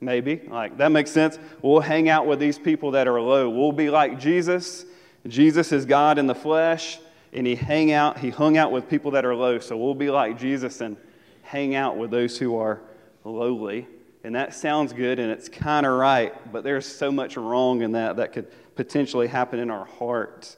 Maybe. 0.00 0.42
Like, 0.48 0.78
that 0.78 0.92
makes 0.92 1.10
sense. 1.10 1.38
We'll 1.62 1.80
hang 1.80 2.08
out 2.08 2.26
with 2.26 2.38
these 2.38 2.58
people 2.58 2.92
that 2.92 3.08
are 3.08 3.20
low. 3.20 3.50
We'll 3.50 3.72
be 3.72 3.90
like 3.90 4.20
Jesus. 4.20 4.84
Jesus 5.26 5.72
is 5.72 5.84
God 5.84 6.18
in 6.18 6.26
the 6.26 6.34
flesh. 6.34 7.00
and 7.32 7.46
he 7.46 7.54
hang 7.54 7.92
out, 7.92 8.18
he 8.18 8.30
hung 8.30 8.56
out 8.56 8.72
with 8.72 8.88
people 8.88 9.10
that 9.12 9.24
are 9.24 9.34
low. 9.34 9.58
So 9.58 9.76
we'll 9.76 9.94
be 9.94 10.10
like 10.10 10.38
Jesus 10.38 10.80
and 10.80 10.96
hang 11.42 11.74
out 11.74 11.96
with 11.96 12.10
those 12.10 12.38
who 12.38 12.56
are 12.56 12.80
lowly. 13.24 13.86
And 14.24 14.34
that 14.34 14.54
sounds 14.54 14.92
good 14.92 15.18
and 15.18 15.30
it's 15.30 15.48
kind 15.48 15.86
of 15.86 15.92
right, 15.92 16.52
but 16.52 16.64
there's 16.64 16.86
so 16.86 17.10
much 17.12 17.36
wrong 17.36 17.82
in 17.82 17.92
that 17.92 18.16
that 18.16 18.32
could 18.32 18.50
potentially 18.74 19.28
happen 19.28 19.58
in 19.58 19.70
our 19.70 19.84
hearts 19.84 20.56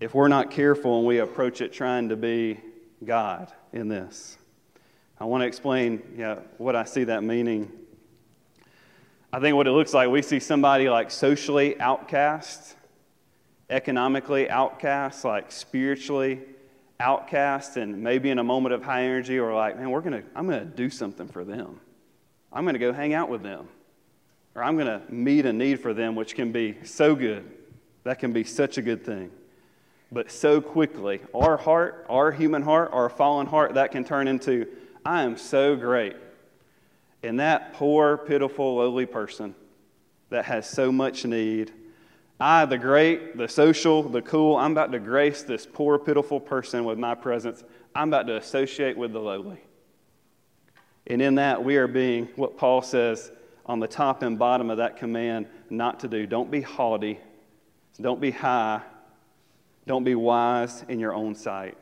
if 0.00 0.14
we're 0.14 0.28
not 0.28 0.50
careful 0.50 0.98
and 0.98 1.06
we 1.06 1.18
approach 1.18 1.60
it 1.60 1.72
trying 1.72 2.10
to 2.10 2.16
be 2.16 2.60
God 3.04 3.52
in 3.72 3.88
this. 3.88 4.36
I 5.18 5.24
want 5.24 5.42
to 5.42 5.46
explain 5.46 5.98
what 6.58 6.76
I 6.76 6.84
see 6.84 7.04
that 7.04 7.22
meaning. 7.22 7.70
I 9.32 9.40
think 9.40 9.56
what 9.56 9.66
it 9.66 9.72
looks 9.72 9.94
like, 9.94 10.10
we 10.10 10.22
see 10.22 10.40
somebody 10.40 10.88
like 10.88 11.10
socially 11.10 11.80
outcast, 11.80 12.76
economically 13.70 14.50
outcast, 14.50 15.24
like 15.24 15.50
spiritually 15.50 16.42
outcast, 17.00 17.76
and 17.76 18.02
maybe 18.02 18.30
in 18.30 18.38
a 18.38 18.44
moment 18.44 18.74
of 18.74 18.82
high 18.82 19.04
energy, 19.04 19.38
or 19.38 19.54
like, 19.54 19.78
man, 19.78 19.90
we're 19.90 20.00
gonna, 20.00 20.22
I'm 20.36 20.46
gonna 20.46 20.64
do 20.64 20.90
something 20.90 21.28
for 21.28 21.44
them. 21.44 21.80
I'm 22.54 22.64
gonna 22.64 22.78
go 22.78 22.92
hang 22.92 23.12
out 23.12 23.28
with 23.28 23.42
them. 23.42 23.68
Or 24.54 24.62
I'm 24.62 24.78
gonna 24.78 25.02
meet 25.10 25.44
a 25.44 25.52
need 25.52 25.80
for 25.80 25.92
them, 25.92 26.14
which 26.14 26.34
can 26.34 26.52
be 26.52 26.76
so 26.84 27.14
good. 27.14 27.44
That 28.04 28.18
can 28.18 28.32
be 28.32 28.44
such 28.44 28.78
a 28.78 28.82
good 28.82 29.04
thing 29.04 29.30
but 30.14 30.30
so 30.30 30.60
quickly. 30.60 31.20
Our 31.34 31.56
heart, 31.56 32.06
our 32.08 32.30
human 32.30 32.62
heart, 32.62 32.90
our 32.92 33.10
fallen 33.10 33.46
heart, 33.46 33.74
that 33.74 33.90
can 33.90 34.04
turn 34.04 34.28
into, 34.28 34.66
I 35.04 35.24
am 35.24 35.36
so 35.36 35.76
great. 35.76 36.16
And 37.22 37.40
that 37.40 37.74
poor, 37.74 38.16
pitiful, 38.16 38.76
lowly 38.76 39.06
person 39.06 39.54
that 40.30 40.44
has 40.46 40.68
so 40.68 40.92
much 40.92 41.24
need, 41.24 41.72
I, 42.40 42.64
the 42.64 42.78
great, 42.78 43.36
the 43.36 43.48
social, 43.48 44.02
the 44.02 44.22
cool, 44.22 44.56
I'm 44.56 44.72
about 44.72 44.92
to 44.92 44.98
grace 44.98 45.42
this 45.42 45.66
poor, 45.66 45.98
pitiful 45.98 46.40
person 46.40 46.84
with 46.84 46.98
my 46.98 47.14
presence. 47.14 47.62
I'm 47.94 48.08
about 48.08 48.26
to 48.28 48.36
associate 48.36 48.96
with 48.96 49.12
the 49.12 49.20
lowly. 49.20 49.62
And 51.06 51.20
in 51.20 51.34
that, 51.36 51.62
we 51.62 51.76
are 51.76 51.86
being 51.86 52.28
what 52.36 52.56
Paul 52.56 52.82
says 52.82 53.30
on 53.66 53.80
the 53.80 53.88
top 53.88 54.22
and 54.22 54.38
bottom 54.38 54.70
of 54.70 54.78
that 54.78 54.96
command 54.96 55.46
not 55.70 56.00
to 56.00 56.08
do. 56.08 56.26
Don't 56.26 56.50
be 56.50 56.60
haughty, 56.60 57.18
don't 58.00 58.20
be 58.20 58.30
high, 58.30 58.80
don't 59.86 60.04
be 60.04 60.14
wise 60.14 60.84
in 60.88 60.98
your 60.98 61.14
own 61.14 61.34
sight. 61.34 61.76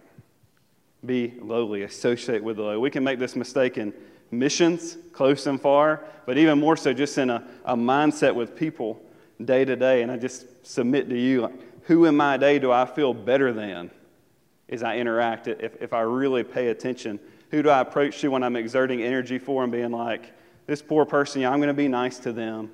Be 1.05 1.35
lowly, 1.41 1.83
associate 1.83 2.43
with 2.43 2.57
the 2.57 2.63
low. 2.63 2.81
We 2.81 2.91
can 2.91 3.03
make 3.03 3.19
this 3.19 3.35
mistake 3.35 3.79
in 3.79 3.93
missions, 4.31 4.97
close 5.13 5.47
and 5.47 5.61
far, 5.61 6.05
but 6.27 6.39
even 6.39 6.59
more 6.59 6.77
so 6.77 6.93
just 6.93 7.19
in 7.19 7.31
a, 7.31 7.47
a 7.65 7.77
mindset 7.77 8.35
with 8.35 8.57
people 8.57 9.03
day 9.45 9.65
to 9.65 9.77
day. 9.77 10.03
And 10.03 10.11
I 10.11 10.17
just 10.17 10.47
submit 10.65 11.09
to 11.09 11.19
you 11.19 11.43
like, 11.43 11.55
who 11.85 12.05
in 12.05 12.17
my 12.17 12.37
day 12.37 12.59
do 12.59 12.71
I 12.71 12.87
feel 12.87 13.13
better 13.13 13.53
than 13.53 13.91
as 14.69 14.83
I 14.85 14.99
interact? 14.99 15.49
If, 15.49 15.81
if 15.83 15.93
I 15.93 16.01
really 16.03 16.45
pay 16.45 16.69
attention, 16.69 17.19
who 17.53 17.63
do 17.63 17.69
I 17.69 17.81
approach 17.81 18.21
to 18.23 18.29
when 18.29 18.43
I'm 18.43 18.57
exerting 18.57 19.03
energy 19.03 19.39
for 19.39 19.63
and 19.63 19.71
being 19.71 19.93
like, 19.93 20.33
this 20.67 20.81
poor 20.81 21.05
person, 21.05 21.43
yeah, 21.43 21.51
I'm 21.51 21.59
going 21.59 21.69
to 21.69 21.75
be 21.75 21.87
nice 21.87 22.19
to 22.21 22.33
them. 22.33 22.71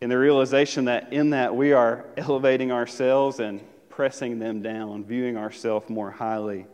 And 0.00 0.10
the 0.10 0.18
realization 0.18 0.86
that 0.86 1.12
in 1.12 1.30
that 1.30 1.54
we 1.54 1.72
are 1.72 2.06
elevating 2.16 2.72
ourselves 2.72 3.40
and 3.40 3.60
pressing 3.90 4.38
them 4.38 4.62
down, 4.62 5.04
viewing 5.04 5.36
ourselves 5.36 5.90
more 5.90 6.10
highly 6.10 6.66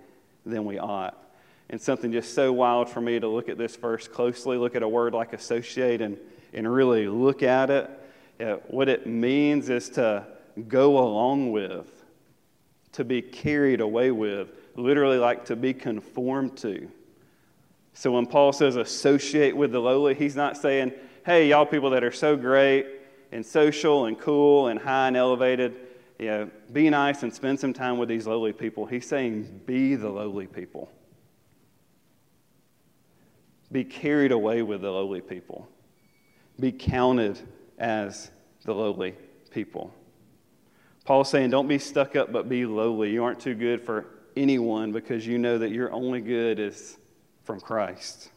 than 0.47 0.65
we 0.65 0.79
ought. 0.79 1.21
And 1.69 1.81
something 1.81 2.13
just 2.13 2.33
so 2.33 2.53
wild 2.53 2.89
for 2.89 3.01
me 3.01 3.19
to 3.19 3.27
look 3.27 3.49
at 3.49 3.59
this 3.59 3.75
verse 3.75 4.07
closely, 4.07 4.57
look 4.57 4.77
at 4.77 4.85
a 4.85 4.89
word 4.89 5.15
like 5.15 5.33
associate, 5.33 6.01
and, 6.01 6.17
and 6.55 6.73
really 6.73 7.09
look 7.09 7.43
at 7.43 7.71
it. 7.71 8.63
what 8.69 8.89
it 8.89 9.05
means 9.05 9.69
is 9.69 9.91
to 9.91 10.25
go 10.69 10.97
along 10.99 11.51
with, 11.51 12.05
to 12.93 13.05
be 13.05 13.21
carried 13.21 13.81
away 13.81 14.13
with, 14.13 14.49
literally 14.79 15.19
like 15.19 15.45
to 15.47 15.57
be 15.57 15.75
conformed 15.75 16.57
to. 16.59 16.89
So 17.93 18.13
when 18.13 18.27
Paul 18.27 18.53
says 18.53 18.77
associate 18.77 19.57
with 19.57 19.73
the 19.73 19.81
lowly, 19.81 20.15
he's 20.15 20.37
not 20.37 20.57
saying, 20.57 20.93
hey, 21.27 21.49
y'all 21.49 21.67
people 21.67 21.91
that 21.91 22.05
are 22.05 22.13
so 22.13 22.37
great 22.37 22.87
and 23.33 23.45
social 23.45 24.07
and 24.07 24.19
cool 24.19 24.69
and 24.69 24.79
high 24.79 25.09
and 25.09 25.17
elevated, 25.17 25.77
you 26.19 26.27
know, 26.27 26.51
be 26.73 26.89
nice 26.89 27.23
and 27.23 27.35
spend 27.35 27.59
some 27.59 27.73
time 27.73 27.99
with 27.99 28.09
these 28.09 28.27
lowly 28.27 28.53
people. 28.53 28.87
He's 28.87 29.07
saying, 29.07 29.63
be 29.67 29.97
the 29.97 30.09
lowly 30.09 30.47
people. 30.47 30.91
Be 33.71 33.85
carried 33.85 34.33
away 34.33 34.63
with 34.63 34.81
the 34.81 34.91
lowly 34.91 35.21
people. 35.21 35.69
Be 36.59 36.73
counted 36.73 37.39
as 37.79 38.31
the 38.65 38.75
lowly 38.75 39.15
people. 39.51 39.93
Paul's 41.05 41.31
saying, 41.31 41.51
don't 41.51 41.69
be 41.69 41.79
stuck 41.79 42.17
up, 42.17 42.33
but 42.33 42.49
be 42.49 42.65
lowly. 42.65 43.11
You 43.11 43.25
aren't 43.25 43.41
too 43.41 43.55
good 43.55 43.83
for 43.83 44.07
anyone 44.39 44.93
because 44.93 45.27
you 45.27 45.39
know 45.39 45.59
that 45.59 45.71
your 45.71 45.93
only 45.93 46.21
good 46.21 46.59
is 46.59 46.97
from 47.45 47.61
Christ 47.61 48.31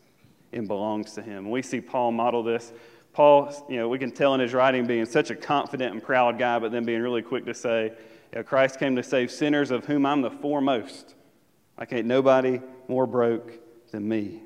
and 0.52 0.68
belongs 0.68 1.14
to 1.14 1.22
Him. 1.22 1.50
We 1.50 1.62
see 1.62 1.82
Paul 1.82 2.12
model 2.12 2.44
this 2.44 2.74
Paul, 3.14 3.54
you 3.70 3.78
know, 3.78 3.90
we 3.90 4.00
can 4.00 4.12
tell 4.12 4.34
in 4.36 4.40
his 4.40 4.54
writing 4.54 4.88
being 4.88 5.06
such 5.06 5.32
a 5.32 5.36
confident 5.36 5.94
and 5.94 6.02
proud 6.02 6.40
guy, 6.40 6.60
but 6.60 6.72
then 6.72 6.86
being 6.86 7.02
really 7.02 7.22
quick 7.22 7.46
to 7.46 7.54
say, 7.54 7.92
you 8.32 8.38
know, 8.38 8.44
Christ 8.44 8.80
came 8.80 8.96
to 8.96 9.04
save 9.04 9.32
sinners 9.32 9.70
of 9.72 9.86
whom 9.86 10.06
I'm 10.06 10.22
the 10.22 10.32
foremost. 10.32 11.16
I 11.78 11.86
can't 11.86 12.06
nobody 12.06 12.62
more 12.88 13.06
broke 13.06 13.52
than 13.92 14.08
me. 14.08 14.44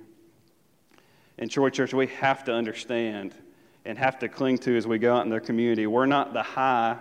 In 1.37 1.49
Troy 1.49 1.69
Church, 1.69 1.93
we 1.93 2.07
have 2.07 2.43
to 2.45 2.53
understand 2.53 3.35
and 3.83 3.99
have 3.99 4.17
to 4.19 4.29
cling 4.29 4.57
to 4.59 4.75
as 4.75 4.87
we 4.87 4.97
go 4.97 5.15
out 5.15 5.25
in 5.25 5.29
their 5.29 5.39
community. 5.39 5.85
We're 5.85 6.07
not 6.07 6.33
the 6.33 6.41
high, 6.41 6.97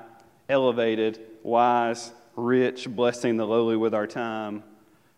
elevated, 0.50 1.18
wise, 1.42 2.12
rich, 2.36 2.88
blessing 2.88 3.36
the 3.36 3.46
lowly 3.46 3.76
with 3.76 3.94
our 3.94 4.06
time. 4.06 4.62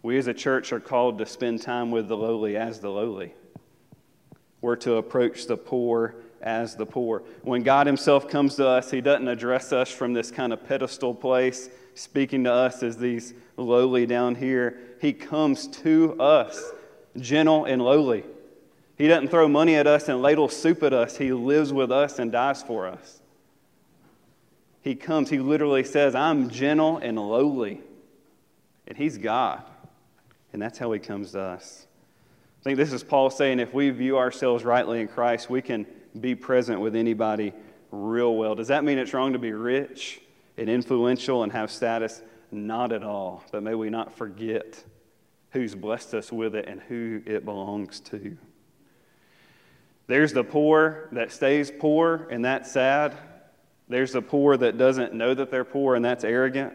We 0.03 0.19
as 0.19 0.27
a 0.27 0.35
church 0.35 0.73
are 0.73 0.81
called 0.81 1.19
to 1.19 1.27
spend 1.27 1.63
time 1.63 1.91
with 1.91 2.09
the 2.09 2.17
lowly 2.17 2.57
as 2.57 2.81
the 2.81 2.91
lowly. 2.91 3.35
We're 4.61 4.77
to 4.77 4.95
approach 4.95 5.47
the 5.47 5.57
poor 5.57 6.17
as 6.41 6.77
the 6.77 6.87
poor. 6.87 7.23
When 7.43 7.63
God 7.63 7.87
Himself 7.87 8.29
comes 8.29 8.57
to 8.57 8.67
us, 8.67 8.91
He 8.91 9.01
doesn't 9.01 9.29
address 9.29 9.73
us 9.73 9.91
from 9.91 10.13
this 10.13 10.31
kind 10.31 10.53
of 10.53 10.65
pedestal 10.65 11.15
place, 11.15 11.69
speaking 11.95 12.45
to 12.45 12.53
us 12.53 12.83
as 12.83 12.97
these 12.97 13.35
lowly 13.57 14.07
down 14.07 14.35
here. 14.35 14.79
He 15.01 15.13
comes 15.13 15.67
to 15.69 16.21
us, 16.21 16.71
gentle 17.19 17.65
and 17.65 17.83
lowly. 17.83 18.25
He 18.97 19.09
doesn't 19.09 19.29
throw 19.29 19.49
money 19.49 19.75
at 19.75 19.87
us 19.87 20.09
and 20.09 20.23
ladle 20.23 20.49
soup 20.49 20.83
at 20.83 20.93
us. 20.93 21.17
He 21.17 21.33
lives 21.33 21.73
with 21.73 21.93
us 21.93 22.19
and 22.19 22.33
dies 22.33 22.63
for 22.63 22.87
us. 22.87 23.21
He 24.87 24.95
comes, 24.95 25.29
He 25.29 25.41
literally 25.41 25.83
says, 25.83 26.15
I'm 26.15 26.49
gentle 26.49 26.99
and 26.99 27.19
lowly. 27.19 27.81
And 28.87 28.97
He's 28.97 29.19
God. 29.19 29.65
And 30.53 30.63
that's 30.63 30.79
how 30.79 30.93
He 30.93 31.01
comes 31.01 31.33
to 31.33 31.41
us. 31.41 31.89
I 32.61 32.63
think 32.63 32.77
this 32.77 32.93
is 32.93 33.03
Paul 33.03 33.31
saying 33.31 33.59
if 33.59 33.75
we 33.75 33.91
view 33.91 34.17
ourselves 34.17 34.63
rightly 34.63 35.01
in 35.01 35.09
Christ, 35.09 35.51
we 35.51 35.61
can 35.61 35.89
be 36.21 36.37
present 36.37 36.81
with 36.81 36.95
anybody 36.95 37.53
real 37.91 38.37
well. 38.37 38.55
Does 38.55 38.69
that 38.69 38.85
mean 38.85 38.97
it's 38.99 39.13
wrong 39.13 39.33
to 39.33 39.41
be 39.41 39.51
rich 39.51 40.21
and 40.57 40.69
influential 40.69 41.43
and 41.43 41.51
have 41.51 41.73
status? 41.73 42.23
Not 42.53 42.93
at 42.93 43.03
all. 43.03 43.43
But 43.51 43.65
may 43.65 43.75
we 43.75 43.91
not 43.91 44.17
forget 44.17 44.81
who's 45.51 45.75
blessed 45.75 46.15
us 46.15 46.31
with 46.31 46.55
it 46.55 46.69
and 46.69 46.81
who 46.81 47.23
it 47.27 47.45
belongs 47.45 47.99
to. 48.03 48.39
There's 50.07 50.33
the 50.33 50.45
poor 50.45 51.09
that 51.11 51.33
stays 51.33 51.73
poor, 51.73 52.29
and 52.31 52.45
that's 52.45 52.71
sad. 52.71 53.17
There's 53.89 54.15
a 54.15 54.23
poor 54.23 54.57
that 54.57 54.79
doesn't 54.79 55.15
know 55.15 55.35
that 55.35 55.51
they're 55.51 55.65
poor, 55.65 55.95
and 55.95 56.05
that's 56.05 56.25
arrogant. 56.25 56.73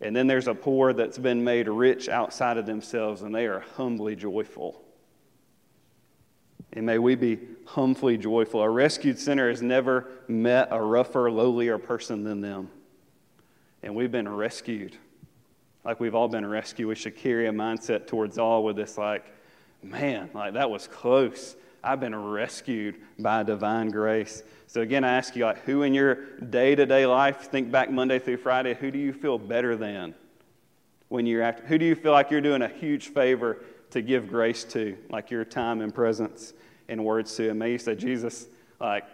And 0.00 0.14
then 0.14 0.26
there's 0.26 0.48
a 0.48 0.54
poor 0.54 0.92
that's 0.92 1.18
been 1.18 1.42
made 1.42 1.68
rich 1.68 2.08
outside 2.08 2.58
of 2.58 2.66
themselves, 2.66 3.22
and 3.22 3.34
they 3.34 3.46
are 3.46 3.60
humbly 3.60 4.14
joyful. 4.14 4.82
And 6.72 6.84
may 6.84 6.98
we 6.98 7.14
be 7.14 7.38
humbly 7.64 8.18
joyful. 8.18 8.60
A 8.60 8.68
rescued 8.68 9.18
sinner 9.18 9.48
has 9.48 9.62
never 9.62 10.10
met 10.28 10.68
a 10.70 10.82
rougher, 10.82 11.30
lowlier 11.30 11.82
person 11.82 12.22
than 12.22 12.42
them. 12.42 12.68
And 13.82 13.94
we've 13.94 14.12
been 14.12 14.28
rescued. 14.28 14.96
Like 15.84 16.00
we've 16.00 16.14
all 16.14 16.28
been 16.28 16.44
rescued. 16.44 16.88
We 16.88 16.94
should 16.94 17.16
carry 17.16 17.46
a 17.46 17.52
mindset 17.52 18.06
towards 18.06 18.36
all 18.36 18.62
with 18.62 18.76
this, 18.76 18.98
like, 18.98 19.24
man, 19.82 20.28
like 20.34 20.54
that 20.54 20.68
was 20.68 20.86
close. 20.86 21.56
I've 21.86 22.00
been 22.00 22.14
rescued 22.14 22.96
by 23.18 23.44
divine 23.44 23.90
grace. 23.90 24.42
So 24.66 24.80
again, 24.80 25.04
I 25.04 25.12
ask 25.12 25.36
you, 25.36 25.44
like, 25.44 25.64
who 25.64 25.82
in 25.82 25.94
your 25.94 26.36
day-to-day 26.36 27.06
life, 27.06 27.48
think 27.50 27.70
back 27.70 27.90
Monday 27.90 28.18
through 28.18 28.38
Friday, 28.38 28.74
who 28.74 28.90
do 28.90 28.98
you 28.98 29.12
feel 29.12 29.38
better 29.38 29.76
than 29.76 30.14
when 31.08 31.26
you're 31.26 31.42
act- 31.42 31.66
who 31.66 31.78
do 31.78 31.84
you 31.84 31.94
feel 31.94 32.10
like 32.10 32.30
you're 32.30 32.40
doing 32.40 32.62
a 32.62 32.68
huge 32.68 33.08
favor 33.08 33.58
to 33.90 34.02
give 34.02 34.28
grace 34.28 34.64
to, 34.64 34.98
like 35.10 35.30
your 35.30 35.44
time 35.44 35.80
and 35.80 35.94
presence 35.94 36.52
and 36.88 37.04
words 37.04 37.34
to 37.36 37.50
him. 37.50 37.58
May 37.58 37.72
you 37.72 37.78
say, 37.78 37.94
Jesus, 37.94 38.46
like, 38.80 39.04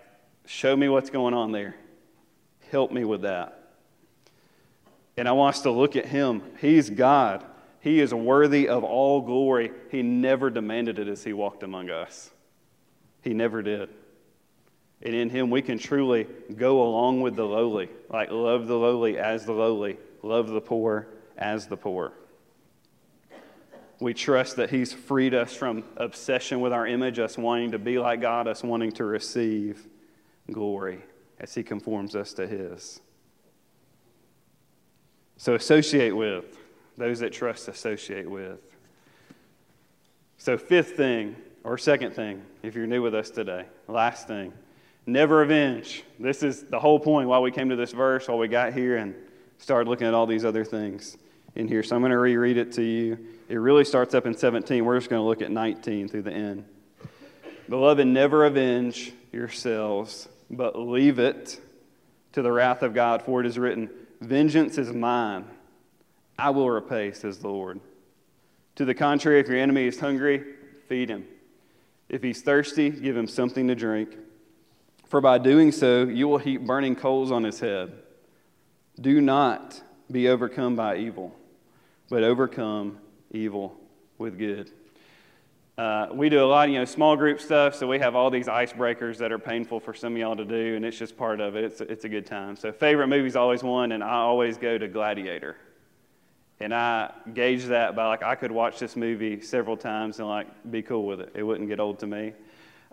show 0.46 0.76
me 0.76 0.88
what's 0.88 1.10
going 1.10 1.34
on 1.34 1.52
there. 1.52 1.76
Help 2.70 2.90
me 2.90 3.04
with 3.04 3.22
that. 3.22 3.58
And 5.16 5.28
I 5.28 5.32
want 5.32 5.56
us 5.56 5.62
to 5.62 5.70
look 5.70 5.94
at 5.94 6.06
him. 6.06 6.42
He's 6.60 6.88
God. 6.90 7.44
He 7.80 8.00
is 8.00 8.14
worthy 8.14 8.68
of 8.68 8.82
all 8.82 9.20
glory. 9.20 9.70
He 9.90 10.02
never 10.02 10.50
demanded 10.50 10.98
it 10.98 11.06
as 11.06 11.22
he 11.22 11.32
walked 11.32 11.62
among 11.62 11.90
us. 11.90 12.31
He 13.22 13.34
never 13.34 13.62
did. 13.62 13.88
And 15.02 15.14
in 15.14 15.30
him 15.30 15.50
we 15.50 15.62
can 15.62 15.78
truly 15.78 16.26
go 16.56 16.82
along 16.82 17.22
with 17.22 17.36
the 17.36 17.44
lowly, 17.44 17.88
like 18.08 18.30
love 18.30 18.66
the 18.66 18.76
lowly 18.76 19.18
as 19.18 19.44
the 19.44 19.52
lowly 19.52 19.98
love 20.22 20.48
the 20.48 20.60
poor 20.60 21.08
as 21.36 21.66
the 21.66 21.76
poor. 21.76 22.12
We 24.00 24.14
trust 24.14 24.56
that 24.56 24.70
He's 24.70 24.92
freed 24.92 25.32
us 25.32 25.54
from 25.54 25.84
obsession 25.96 26.60
with 26.60 26.72
our 26.72 26.86
image, 26.86 27.18
us 27.18 27.38
wanting 27.38 27.70
to 27.70 27.78
be 27.78 27.98
like 27.98 28.20
God, 28.20 28.48
us 28.48 28.64
wanting 28.64 28.92
to 28.92 29.04
receive 29.04 29.86
glory 30.50 31.02
as 31.38 31.54
He 31.54 31.62
conforms 31.62 32.16
us 32.16 32.32
to 32.34 32.46
His. 32.46 33.00
So 35.36 35.54
associate 35.54 36.16
with 36.16 36.58
those 36.96 37.20
that 37.20 37.32
trust, 37.32 37.68
associate 37.68 38.28
with. 38.28 38.58
So, 40.36 40.58
fifth 40.58 40.96
thing, 40.96 41.36
or 41.64 41.78
second 41.78 42.12
thing, 42.14 42.42
if 42.62 42.74
you're 42.74 42.86
new 42.86 43.02
with 43.02 43.14
us 43.14 43.30
today, 43.30 43.66
last 43.88 44.26
thing, 44.26 44.52
never 45.06 45.42
avenge. 45.42 46.04
This 46.18 46.42
is 46.42 46.64
the 46.64 46.78
whole 46.78 46.98
point 46.98 47.28
why 47.28 47.38
we 47.38 47.50
came 47.50 47.68
to 47.68 47.76
this 47.76 47.92
verse, 47.92 48.28
why 48.28 48.34
we 48.34 48.48
got 48.48 48.72
here 48.72 48.96
and 48.96 49.14
started 49.58 49.88
looking 49.88 50.06
at 50.06 50.14
all 50.14 50.26
these 50.26 50.44
other 50.44 50.64
things 50.64 51.16
in 51.54 51.68
here. 51.68 51.82
So 51.82 51.94
I'm 51.94 52.02
going 52.02 52.10
to 52.10 52.18
reread 52.18 52.56
it 52.56 52.72
to 52.72 52.82
you. 52.82 53.18
It 53.48 53.56
really 53.56 53.84
starts 53.84 54.14
up 54.14 54.26
in 54.26 54.36
17. 54.36 54.84
We're 54.84 54.98
just 54.98 55.10
going 55.10 55.20
to 55.20 55.26
look 55.26 55.42
at 55.42 55.50
19 55.50 56.08
through 56.08 56.22
the 56.22 56.32
end. 56.32 56.64
Beloved, 57.68 58.06
never 58.06 58.44
avenge 58.44 59.12
yourselves, 59.32 60.28
but 60.50 60.78
leave 60.78 61.18
it 61.18 61.60
to 62.32 62.42
the 62.42 62.50
wrath 62.50 62.82
of 62.82 62.94
God, 62.94 63.22
for 63.22 63.40
it 63.40 63.46
is 63.46 63.58
written, 63.58 63.90
Vengeance 64.20 64.78
is 64.78 64.92
mine. 64.92 65.44
I 66.38 66.50
will 66.50 66.70
repay, 66.70 67.12
says 67.12 67.38
the 67.38 67.48
Lord. 67.48 67.80
To 68.76 68.84
the 68.84 68.94
contrary, 68.94 69.40
if 69.40 69.48
your 69.48 69.58
enemy 69.58 69.86
is 69.86 70.00
hungry, 70.00 70.42
feed 70.88 71.10
him. 71.10 71.26
If 72.12 72.22
he's 72.22 72.42
thirsty, 72.42 72.90
give 72.90 73.16
him 73.16 73.26
something 73.26 73.66
to 73.68 73.74
drink. 73.74 74.16
For 75.08 75.22
by 75.22 75.38
doing 75.38 75.72
so, 75.72 76.04
you 76.04 76.28
will 76.28 76.38
heap 76.38 76.66
burning 76.66 76.94
coals 76.94 77.32
on 77.32 77.42
his 77.42 77.58
head. 77.58 77.92
Do 79.00 79.20
not 79.22 79.82
be 80.10 80.28
overcome 80.28 80.76
by 80.76 80.98
evil, 80.98 81.34
but 82.10 82.22
overcome 82.22 82.98
evil 83.30 83.74
with 84.18 84.38
good. 84.38 84.70
Uh, 85.78 86.08
we 86.12 86.28
do 86.28 86.44
a 86.44 86.46
lot, 86.46 86.68
you 86.68 86.78
know, 86.78 86.84
small 86.84 87.16
group 87.16 87.40
stuff, 87.40 87.74
so 87.74 87.88
we 87.88 87.98
have 87.98 88.14
all 88.14 88.30
these 88.30 88.46
icebreakers 88.46 89.16
that 89.16 89.32
are 89.32 89.38
painful 89.38 89.80
for 89.80 89.94
some 89.94 90.12
of 90.12 90.18
y'all 90.18 90.36
to 90.36 90.44
do, 90.44 90.76
and 90.76 90.84
it's 90.84 90.98
just 90.98 91.16
part 91.16 91.40
of 91.40 91.56
it. 91.56 91.64
It's, 91.64 91.80
it's 91.80 92.04
a 92.04 92.10
good 92.10 92.26
time. 92.26 92.56
So, 92.56 92.70
favorite 92.72 93.08
movie's 93.08 93.36
always 93.36 93.62
one, 93.62 93.92
and 93.92 94.04
I 94.04 94.16
always 94.16 94.58
go 94.58 94.76
to 94.76 94.86
Gladiator. 94.86 95.56
And 96.62 96.72
I 96.72 97.10
gauge 97.34 97.64
that 97.64 97.96
by 97.96 98.06
like 98.06 98.22
I 98.22 98.36
could 98.36 98.52
watch 98.52 98.78
this 98.78 98.94
movie 98.94 99.40
several 99.40 99.76
times 99.76 100.20
and 100.20 100.28
like 100.28 100.46
be 100.70 100.80
cool 100.80 101.06
with 101.06 101.20
it. 101.20 101.32
It 101.34 101.42
wouldn't 101.42 101.68
get 101.68 101.80
old 101.80 101.98
to 101.98 102.06
me. 102.06 102.34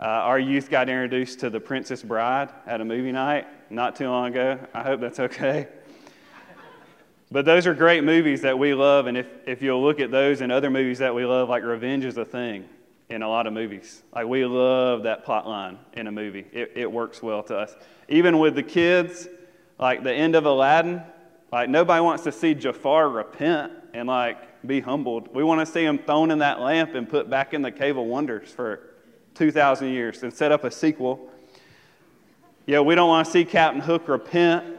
Uh, 0.01 0.05
our 0.05 0.39
youth 0.39 0.71
got 0.71 0.89
introduced 0.89 1.41
to 1.41 1.51
The 1.51 1.59
Princess 1.59 2.01
Bride 2.01 2.49
at 2.65 2.81
a 2.81 2.85
movie 2.85 3.11
night 3.11 3.45
not 3.69 3.95
too 3.95 4.09
long 4.09 4.31
ago. 4.31 4.59
I 4.73 4.81
hope 4.81 5.01
that's 5.01 5.19
okay. 5.19 5.67
But 7.29 7.45
those 7.45 7.67
are 7.67 7.75
great 7.75 8.03
movies 8.03 8.41
that 8.41 8.57
we 8.57 8.73
love, 8.73 9.05
and 9.05 9.15
if, 9.15 9.27
if 9.45 9.61
you'll 9.61 9.83
look 9.83 9.99
at 9.99 10.09
those 10.09 10.41
and 10.41 10.51
other 10.51 10.71
movies 10.71 10.97
that 10.97 11.13
we 11.13 11.25
love, 11.25 11.47
like 11.47 11.61
Revenge 11.61 12.05
is 12.05 12.17
a 12.17 12.25
thing 12.25 12.67
in 13.09 13.21
a 13.21 13.29
lot 13.29 13.45
of 13.45 13.53
movies. 13.53 14.01
Like 14.15 14.25
we 14.25 14.45
love 14.45 15.03
that 15.03 15.23
plot 15.25 15.47
line 15.47 15.77
in 15.93 16.07
a 16.07 16.11
movie. 16.11 16.47
It, 16.51 16.71
it 16.75 16.91
works 16.91 17.21
well 17.21 17.43
to 17.43 17.55
us. 17.55 17.75
Even 18.07 18.39
with 18.39 18.55
the 18.55 18.63
kids, 18.63 19.27
like 19.77 20.01
the 20.01 20.11
end 20.11 20.33
of 20.33 20.47
Aladdin, 20.47 21.03
like 21.51 21.69
nobody 21.69 22.01
wants 22.01 22.23
to 22.23 22.31
see 22.31 22.53
Jafar 22.53 23.09
repent 23.09 23.73
and 23.93 24.07
like 24.07 24.65
be 24.65 24.79
humbled. 24.79 25.33
We 25.33 25.43
want 25.43 25.65
to 25.65 25.65
see 25.65 25.83
him 25.83 25.97
thrown 25.99 26.31
in 26.31 26.39
that 26.39 26.59
lamp 26.59 26.95
and 26.95 27.09
put 27.09 27.29
back 27.29 27.53
in 27.53 27.61
the 27.61 27.71
cave 27.71 27.97
of 27.97 28.05
wonders 28.05 28.49
for 28.51 28.81
2,000 29.35 29.89
years 29.89 30.23
and 30.23 30.33
set 30.33 30.51
up 30.51 30.63
a 30.63 30.71
sequel. 30.71 31.29
Yeah, 32.65 32.81
we 32.81 32.95
don't 32.95 33.07
want 33.07 33.25
to 33.25 33.31
see 33.31 33.45
Captain 33.45 33.81
Hook 33.81 34.07
repent. 34.07 34.77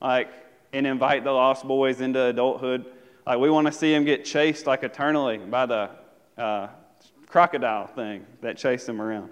Like 0.00 0.30
and 0.72 0.86
invite 0.86 1.24
the 1.24 1.32
lost 1.32 1.66
boys 1.66 2.00
into 2.00 2.22
adulthood. 2.22 2.86
Like 3.26 3.38
we 3.38 3.50
want 3.50 3.66
to 3.66 3.72
see 3.72 3.92
him 3.92 4.04
get 4.04 4.24
chased 4.24 4.66
like 4.66 4.82
eternally 4.82 5.38
by 5.38 5.66
the 5.66 5.90
uh, 6.38 6.68
crocodile 7.26 7.86
thing 7.86 8.26
that 8.40 8.56
chased 8.56 8.88
him 8.88 9.00
around. 9.00 9.30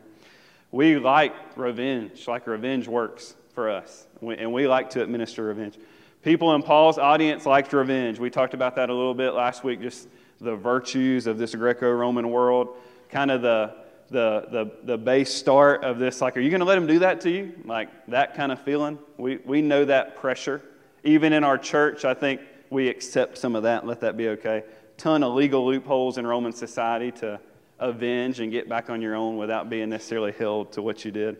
We 0.71 0.99
like 0.99 1.35
revenge, 1.57 2.29
like 2.29 2.47
revenge 2.47 2.88
works 2.88 3.35
for 3.55 3.71
us, 3.71 4.07
and 4.21 4.53
we 4.53 4.68
like 4.68 4.90
to 4.90 5.03
administer 5.03 5.44
revenge. 5.44 5.79
People 6.22 6.54
in 6.54 6.62
Paul's 6.62 6.98
audience 6.98 7.46
liked 7.46 7.72
revenge. 7.72 8.18
We 8.18 8.28
talked 8.28 8.52
about 8.52 8.74
that 8.76 8.90
a 8.90 8.94
little 8.94 9.14
bit 9.14 9.35
last 9.35 9.62
week, 9.62 9.81
just 9.81 10.09
the 10.40 10.57
virtues 10.57 11.28
of 11.28 11.38
this 11.38 11.54
Greco 11.54 11.90
Roman 11.90 12.31
world, 12.31 12.76
kind 13.09 13.31
of 13.31 13.40
the, 13.40 13.74
the, 14.11 14.46
the, 14.50 14.72
the 14.83 14.98
base 14.98 15.33
start 15.33 15.85
of 15.85 16.00
this. 16.00 16.20
Like, 16.20 16.37
are 16.37 16.40
you 16.40 16.50
going 16.50 16.61
to 16.61 16.66
let 16.66 16.74
them 16.74 16.88
do 16.88 16.98
that 17.00 17.20
to 17.20 17.31
you? 17.31 17.52
Like 17.64 17.88
that 18.09 18.35
kind 18.35 18.50
of 18.50 18.61
feeling. 18.62 18.98
We, 19.16 19.37
we 19.38 19.62
know 19.62 19.85
that 19.85 20.16
pressure. 20.16 20.61
Even 21.04 21.33
in 21.33 21.44
our 21.44 21.57
church, 21.57 22.04
I 22.04 22.14
think 22.14 22.40
we 22.68 22.88
accept 22.88 23.38
some 23.38 23.54
of 23.54 23.62
that 23.62 23.81
and 23.83 23.88
let 23.88 24.00
that 24.00 24.16
be 24.16 24.28
okay. 24.31 24.64
Ton 24.96 25.22
of 25.22 25.35
legal 25.35 25.64
loopholes 25.64 26.18
in 26.18 26.26
Roman 26.26 26.52
society 26.52 27.12
to 27.12 27.38
avenge 27.78 28.40
and 28.40 28.50
get 28.50 28.68
back 28.68 28.90
on 28.90 29.00
your 29.00 29.14
own 29.14 29.37
without 29.37 29.70
being 29.70 29.88
necessarily 29.90 30.33
held 30.33 30.72
to 30.72 30.83
what 30.83 31.04
you 31.04 31.12
did. 31.12 31.37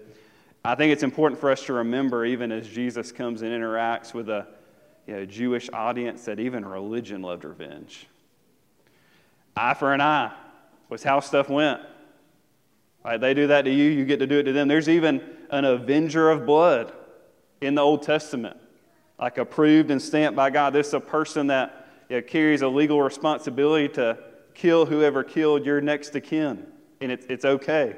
I 0.65 0.77
think 0.77 0.93
it's 0.93 1.03
important 1.03 1.41
for 1.41 1.51
us 1.51 1.65
to 1.65 1.73
remember, 1.73 2.25
even 2.25 2.53
as 2.53 2.69
Jesus 2.69 3.11
comes 3.11 3.43
and 3.43 3.51
interacts 3.51 4.15
with 4.15 4.29
a 4.29 4.47
you 5.09 5.15
know, 5.15 5.25
Jewish 5.25 5.71
audience, 5.73 6.27
that 6.27 6.39
even 6.39 6.67
religion 6.67 7.23
loved 7.23 7.45
revenge. 7.45 8.07
Eye 9.57 9.73
for 9.73 9.95
an 9.95 10.03
eye 10.03 10.33
was 10.91 11.03
how 11.03 11.21
stuff 11.21 11.49
went. 11.49 11.81
Right, 13.03 13.19
they 13.19 13.33
do 13.33 13.47
that 13.47 13.63
to 13.63 13.71
you, 13.71 13.85
you 13.85 14.05
get 14.05 14.19
to 14.19 14.27
do 14.27 14.39
it 14.39 14.43
to 14.43 14.53
them. 14.53 14.69
There's 14.69 14.89
even 14.89 15.23
an 15.51 15.65
avenger 15.65 16.31
of 16.31 16.45
blood 16.45 16.93
in 17.63 17.75
the 17.75 17.81
Old 17.81 18.03
Testament 18.03 18.59
like 19.19 19.39
approved 19.39 19.91
and 19.91 20.01
stamped 20.01 20.37
by 20.37 20.51
God. 20.51 20.75
This 20.75 20.89
is 20.89 20.95
a 20.95 21.01
person 21.01 21.47
that 21.47 21.89
you 22.11 22.17
know, 22.17 22.23
carries 22.23 22.61
a 22.61 22.69
legal 22.69 23.03
responsibility 23.03 23.89
to 23.95 24.19
kill 24.55 24.85
whoever 24.85 25.25
killed 25.25 25.65
your 25.65 25.81
next 25.81 26.15
of 26.15 26.23
kin. 26.23 26.67
And 27.01 27.11
it's, 27.11 27.25
it's 27.31 27.45
okay. 27.47 27.97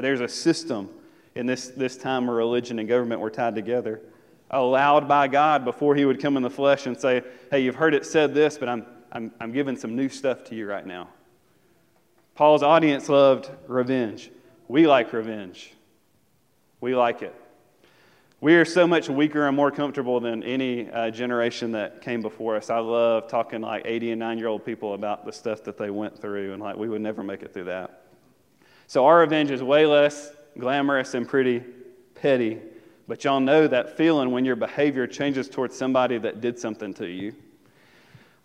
There's 0.00 0.20
a 0.20 0.28
system 0.28 0.90
in 1.34 1.46
this, 1.46 1.68
this 1.68 1.96
time 1.96 2.26
where 2.26 2.36
religion 2.36 2.78
and 2.78 2.88
government 2.88 3.20
were 3.20 3.30
tied 3.30 3.54
together, 3.54 4.00
allowed 4.52 5.08
by 5.08 5.28
God 5.28 5.64
before 5.64 5.94
he 5.94 6.04
would 6.04 6.20
come 6.20 6.36
in 6.36 6.42
the 6.42 6.50
flesh 6.50 6.86
and 6.86 6.98
say, 6.98 7.22
Hey, 7.50 7.60
you've 7.60 7.76
heard 7.76 7.94
it 7.94 8.04
said 8.04 8.34
this, 8.34 8.58
but 8.58 8.68
I'm, 8.68 8.86
I'm, 9.10 9.32
I'm 9.40 9.52
giving 9.52 9.76
some 9.76 9.96
new 9.96 10.08
stuff 10.08 10.44
to 10.44 10.54
you 10.54 10.66
right 10.66 10.86
now. 10.86 11.08
Paul's 12.34 12.62
audience 12.62 13.08
loved 13.08 13.50
revenge. 13.66 14.30
We 14.68 14.86
like 14.86 15.12
revenge. 15.12 15.72
We 16.80 16.94
like 16.94 17.22
it. 17.22 17.34
We 18.40 18.56
are 18.56 18.64
so 18.64 18.88
much 18.88 19.08
weaker 19.08 19.46
and 19.46 19.56
more 19.56 19.70
comfortable 19.70 20.18
than 20.18 20.42
any 20.42 20.90
uh, 20.90 21.10
generation 21.10 21.72
that 21.72 22.02
came 22.02 22.22
before 22.22 22.56
us. 22.56 22.70
I 22.70 22.78
love 22.80 23.28
talking 23.28 23.60
like 23.60 23.82
80 23.84 24.12
and 24.12 24.18
9 24.18 24.38
year 24.38 24.48
old 24.48 24.64
people 24.64 24.94
about 24.94 25.24
the 25.24 25.32
stuff 25.32 25.62
that 25.64 25.78
they 25.78 25.90
went 25.90 26.20
through, 26.20 26.52
and 26.52 26.60
like 26.60 26.76
we 26.76 26.88
would 26.88 27.00
never 27.02 27.22
make 27.22 27.42
it 27.42 27.54
through 27.54 27.64
that. 27.64 28.02
So 28.88 29.06
our 29.06 29.20
revenge 29.20 29.52
is 29.52 29.62
way 29.62 29.86
less 29.86 30.32
glamorous 30.58 31.14
and 31.14 31.28
pretty 31.28 31.62
petty, 32.16 32.58
but 33.08 33.24
y'all 33.24 33.40
know 33.40 33.66
that 33.66 33.96
feeling 33.96 34.30
when 34.30 34.44
your 34.44 34.56
behavior 34.56 35.06
changes 35.06 35.48
towards 35.48 35.76
somebody 35.76 36.18
that 36.18 36.40
did 36.40 36.58
something 36.58 36.94
to 36.94 37.06
you. 37.06 37.34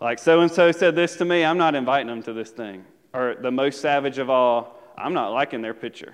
Like 0.00 0.18
so 0.18 0.40
and 0.40 0.50
so 0.50 0.72
said 0.72 0.94
this 0.94 1.16
to 1.16 1.24
me, 1.24 1.44
I'm 1.44 1.58
not 1.58 1.74
inviting 1.74 2.08
them 2.08 2.22
to 2.24 2.32
this 2.32 2.50
thing. 2.50 2.84
Or 3.12 3.36
the 3.40 3.50
most 3.50 3.80
savage 3.80 4.18
of 4.18 4.30
all, 4.30 4.78
I'm 4.96 5.14
not 5.14 5.32
liking 5.32 5.62
their 5.62 5.74
picture 5.74 6.12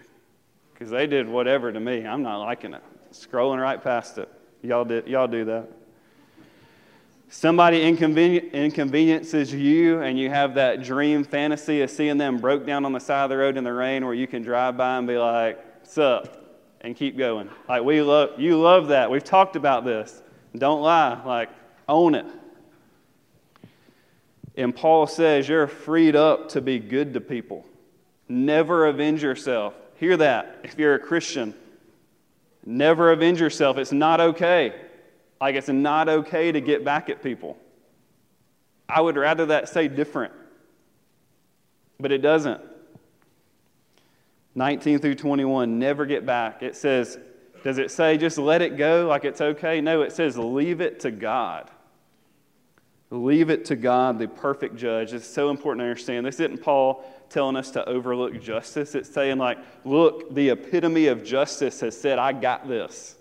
because 0.72 0.90
they 0.90 1.06
did 1.06 1.28
whatever 1.28 1.72
to 1.72 1.80
me. 1.80 2.06
I'm 2.06 2.22
not 2.22 2.38
liking 2.38 2.74
it 2.74 2.82
scrolling 3.14 3.60
right 3.60 3.82
past 3.82 4.18
it. 4.18 4.28
Y'all, 4.62 4.84
did, 4.84 5.06
y'all 5.06 5.28
do 5.28 5.44
that. 5.44 5.68
Somebody 7.28 7.80
inconveni- 7.80 8.52
inconveniences 8.52 9.52
you, 9.52 10.00
and 10.02 10.18
you 10.18 10.30
have 10.30 10.54
that 10.54 10.82
dream 10.82 11.24
fantasy 11.24 11.82
of 11.82 11.90
seeing 11.90 12.18
them 12.18 12.38
broke 12.38 12.66
down 12.66 12.84
on 12.84 12.92
the 12.92 13.00
side 13.00 13.24
of 13.24 13.30
the 13.30 13.36
road 13.36 13.56
in 13.56 13.64
the 13.64 13.72
rain 13.72 14.04
where 14.04 14.14
you 14.14 14.26
can 14.26 14.42
drive 14.42 14.76
by 14.76 14.98
and 14.98 15.06
be 15.06 15.16
like, 15.16 15.58
Sup? 15.84 16.43
And 16.84 16.94
keep 16.94 17.16
going. 17.16 17.48
Like, 17.66 17.82
we 17.82 18.02
love, 18.02 18.38
you 18.38 18.60
love 18.60 18.88
that. 18.88 19.10
We've 19.10 19.24
talked 19.24 19.56
about 19.56 19.86
this. 19.86 20.22
Don't 20.54 20.82
lie. 20.82 21.18
Like, 21.24 21.48
own 21.88 22.14
it. 22.14 22.26
And 24.54 24.76
Paul 24.76 25.06
says, 25.06 25.48
You're 25.48 25.66
freed 25.66 26.14
up 26.14 26.50
to 26.50 26.60
be 26.60 26.78
good 26.78 27.14
to 27.14 27.22
people. 27.22 27.64
Never 28.28 28.84
avenge 28.86 29.22
yourself. 29.22 29.72
Hear 29.94 30.18
that 30.18 30.58
if 30.62 30.78
you're 30.78 30.94
a 30.94 30.98
Christian. 30.98 31.54
Never 32.66 33.12
avenge 33.12 33.40
yourself. 33.40 33.78
It's 33.78 33.92
not 33.92 34.20
okay. 34.20 34.74
Like, 35.40 35.54
it's 35.54 35.68
not 35.68 36.10
okay 36.10 36.52
to 36.52 36.60
get 36.60 36.84
back 36.84 37.08
at 37.08 37.22
people. 37.22 37.56
I 38.90 39.00
would 39.00 39.16
rather 39.16 39.46
that 39.46 39.70
say 39.70 39.88
different, 39.88 40.34
but 41.98 42.12
it 42.12 42.18
doesn't. 42.18 42.60
19 44.54 44.98
through 44.98 45.14
21, 45.16 45.78
never 45.78 46.06
get 46.06 46.24
back. 46.24 46.62
It 46.62 46.76
says, 46.76 47.18
does 47.64 47.78
it 47.78 47.90
say 47.90 48.18
just 48.18 48.38
let 48.38 48.62
it 48.62 48.76
go 48.76 49.06
like 49.06 49.24
it's 49.24 49.40
okay? 49.40 49.80
No, 49.80 50.02
it 50.02 50.12
says 50.12 50.36
leave 50.36 50.80
it 50.80 51.00
to 51.00 51.10
God. 51.10 51.70
Leave 53.10 53.50
it 53.50 53.64
to 53.66 53.76
God, 53.76 54.18
the 54.18 54.28
perfect 54.28 54.76
judge. 54.76 55.12
It's 55.12 55.26
so 55.26 55.50
important 55.50 55.80
to 55.80 55.88
understand. 55.88 56.26
This 56.26 56.40
isn't 56.40 56.62
Paul 56.62 57.04
telling 57.28 57.56
us 57.56 57.70
to 57.72 57.88
overlook 57.88 58.40
justice. 58.40 58.94
It's 58.94 59.08
saying, 59.08 59.38
like, 59.38 59.58
look, 59.84 60.34
the 60.34 60.50
epitome 60.50 61.06
of 61.06 61.24
justice 61.24 61.80
has 61.80 61.98
said, 61.98 62.18
I 62.18 62.32
got 62.32 62.68
this. 62.68 63.16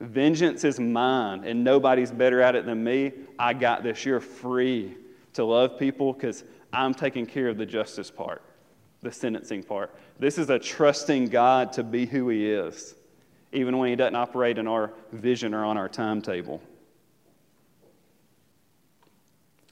Vengeance 0.00 0.64
is 0.64 0.80
mine, 0.80 1.44
and 1.44 1.62
nobody's 1.62 2.10
better 2.10 2.40
at 2.40 2.56
it 2.56 2.66
than 2.66 2.82
me. 2.82 3.12
I 3.38 3.52
got 3.54 3.82
this. 3.82 4.04
You're 4.04 4.20
free 4.20 4.96
to 5.34 5.44
love 5.44 5.78
people 5.78 6.12
because 6.12 6.44
I'm 6.72 6.94
taking 6.94 7.26
care 7.26 7.48
of 7.48 7.56
the 7.56 7.66
justice 7.66 8.10
part, 8.10 8.42
the 9.02 9.12
sentencing 9.12 9.62
part. 9.62 9.94
This 10.18 10.38
is 10.38 10.48
a 10.50 10.58
trusting 10.58 11.26
God 11.26 11.72
to 11.74 11.82
be 11.82 12.06
who 12.06 12.28
He 12.28 12.50
is, 12.50 12.94
even 13.52 13.78
when 13.78 13.90
He 13.90 13.96
doesn't 13.96 14.14
operate 14.14 14.58
in 14.58 14.66
our 14.66 14.92
vision 15.12 15.54
or 15.54 15.64
on 15.64 15.76
our 15.76 15.88
timetable. 15.88 16.62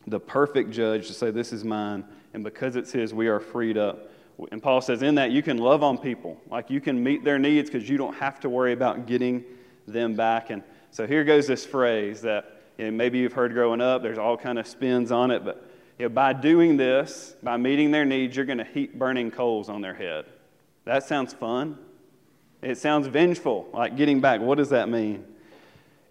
The 0.07 0.21
perfect 0.21 0.71
judge 0.71 1.07
to 1.07 1.15
say, 1.15 1.31
This 1.31 1.53
is 1.53 1.65
mine, 1.65 2.05
and 2.35 2.43
because 2.43 2.77
it's 2.77 2.93
His, 2.93 3.15
we 3.15 3.29
are 3.29 3.41
freed 3.41 3.79
up. 3.79 4.11
And 4.51 4.63
Paul 4.63 4.81
says, 4.81 5.03
in 5.03 5.17
that, 5.17 5.31
you 5.33 5.43
can 5.43 5.59
love 5.59 5.83
on 5.83 5.99
people. 5.99 6.41
Like 6.51 6.71
you 6.71 6.81
can 6.81 7.03
meet 7.03 7.25
their 7.25 7.39
needs 7.39 7.71
because 7.71 7.89
you 7.89 7.99
don't 7.99 8.15
have 8.15 8.41
to 8.41 8.49
worry 8.49 8.73
about 8.73 9.07
getting 9.07 9.45
them 9.87 10.15
back. 10.15 10.51
And 10.51 10.63
so 10.91 11.07
here 11.07 11.25
goes 11.25 11.47
this 11.47 11.67
phrase 11.67 12.23
that 12.23 12.63
you 12.79 12.87
know, 12.87 12.91
maybe 12.91 13.19
you've 13.19 13.33
heard 13.33 13.53
growing 13.53 13.81
up. 13.81 14.03
There's 14.03 14.19
all 14.19 14.37
kind 14.37 14.59
of 14.59 14.67
spins 14.67 15.13
on 15.13 15.31
it, 15.31 15.45
but 15.45 15.70
you 16.01 16.07
know, 16.07 16.15
by 16.15 16.33
doing 16.33 16.79
this, 16.79 17.35
by 17.43 17.59
meeting 17.59 17.91
their 17.91 18.07
needs, 18.07 18.35
you're 18.35 18.47
going 18.47 18.57
to 18.57 18.65
heap 18.65 18.95
burning 18.95 19.31
coals 19.31 19.69
on 19.69 19.83
their 19.83 19.93
head. 19.93 20.25
That 20.87 21.05
sounds 21.05 21.35
fun. 21.35 21.77
It 22.63 22.79
sounds 22.79 23.07
vengeful, 23.07 23.69
like 23.75 23.99
getting 23.99 24.19
back. 24.19 24.41
What 24.41 24.57
does 24.57 24.71
that 24.71 24.89
mean? 24.89 25.27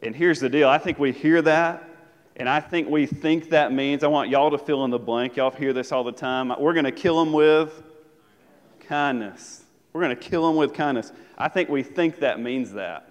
And 0.04 0.16
here's 0.16 0.40
the 0.40 0.48
deal 0.48 0.70
I 0.70 0.78
think 0.78 1.00
we 1.00 1.12
hear 1.12 1.42
that, 1.42 1.90
and 2.36 2.48
I 2.48 2.60
think 2.60 2.88
we 2.88 3.08
think 3.08 3.50
that 3.50 3.74
means, 3.74 4.04
I 4.04 4.08
want 4.10 4.30
y'all 4.30 4.52
to 4.52 4.60
fill 4.60 4.86
in 4.86 4.92
the 4.92 5.00
blank. 5.00 5.38
Y'all 5.38 5.50
hear 5.50 5.74
this 5.74 5.92
all 5.92 6.04
the 6.04 6.12
time. 6.12 6.54
We're 6.60 6.74
going 6.74 6.86
to 6.86 6.92
kill 6.92 7.18
them 7.18 7.34
with 7.34 7.82
kindness. 8.82 9.64
We're 9.92 10.02
going 10.02 10.16
to 10.16 10.22
kill 10.22 10.46
them 10.46 10.56
with 10.56 10.72
kindness. 10.76 11.12
I 11.36 11.48
think 11.48 11.68
we 11.68 11.82
think 11.82 12.20
that 12.20 12.40
means 12.40 12.74
that. 12.74 13.09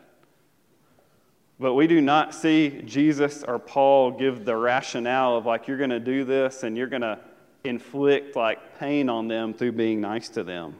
But 1.60 1.74
we 1.74 1.86
do 1.86 2.00
not 2.00 2.34
see 2.34 2.82
Jesus 2.84 3.42
or 3.42 3.58
Paul 3.58 4.12
give 4.12 4.44
the 4.44 4.56
rationale 4.56 5.36
of 5.36 5.46
like, 5.46 5.66
you're 5.66 5.78
going 5.78 5.90
to 5.90 5.98
do 5.98 6.24
this 6.24 6.62
and 6.62 6.76
you're 6.76 6.86
going 6.86 7.02
to 7.02 7.18
inflict 7.64 8.36
like 8.36 8.78
pain 8.78 9.08
on 9.08 9.26
them 9.26 9.52
through 9.52 9.72
being 9.72 10.00
nice 10.00 10.28
to 10.30 10.44
them. 10.44 10.76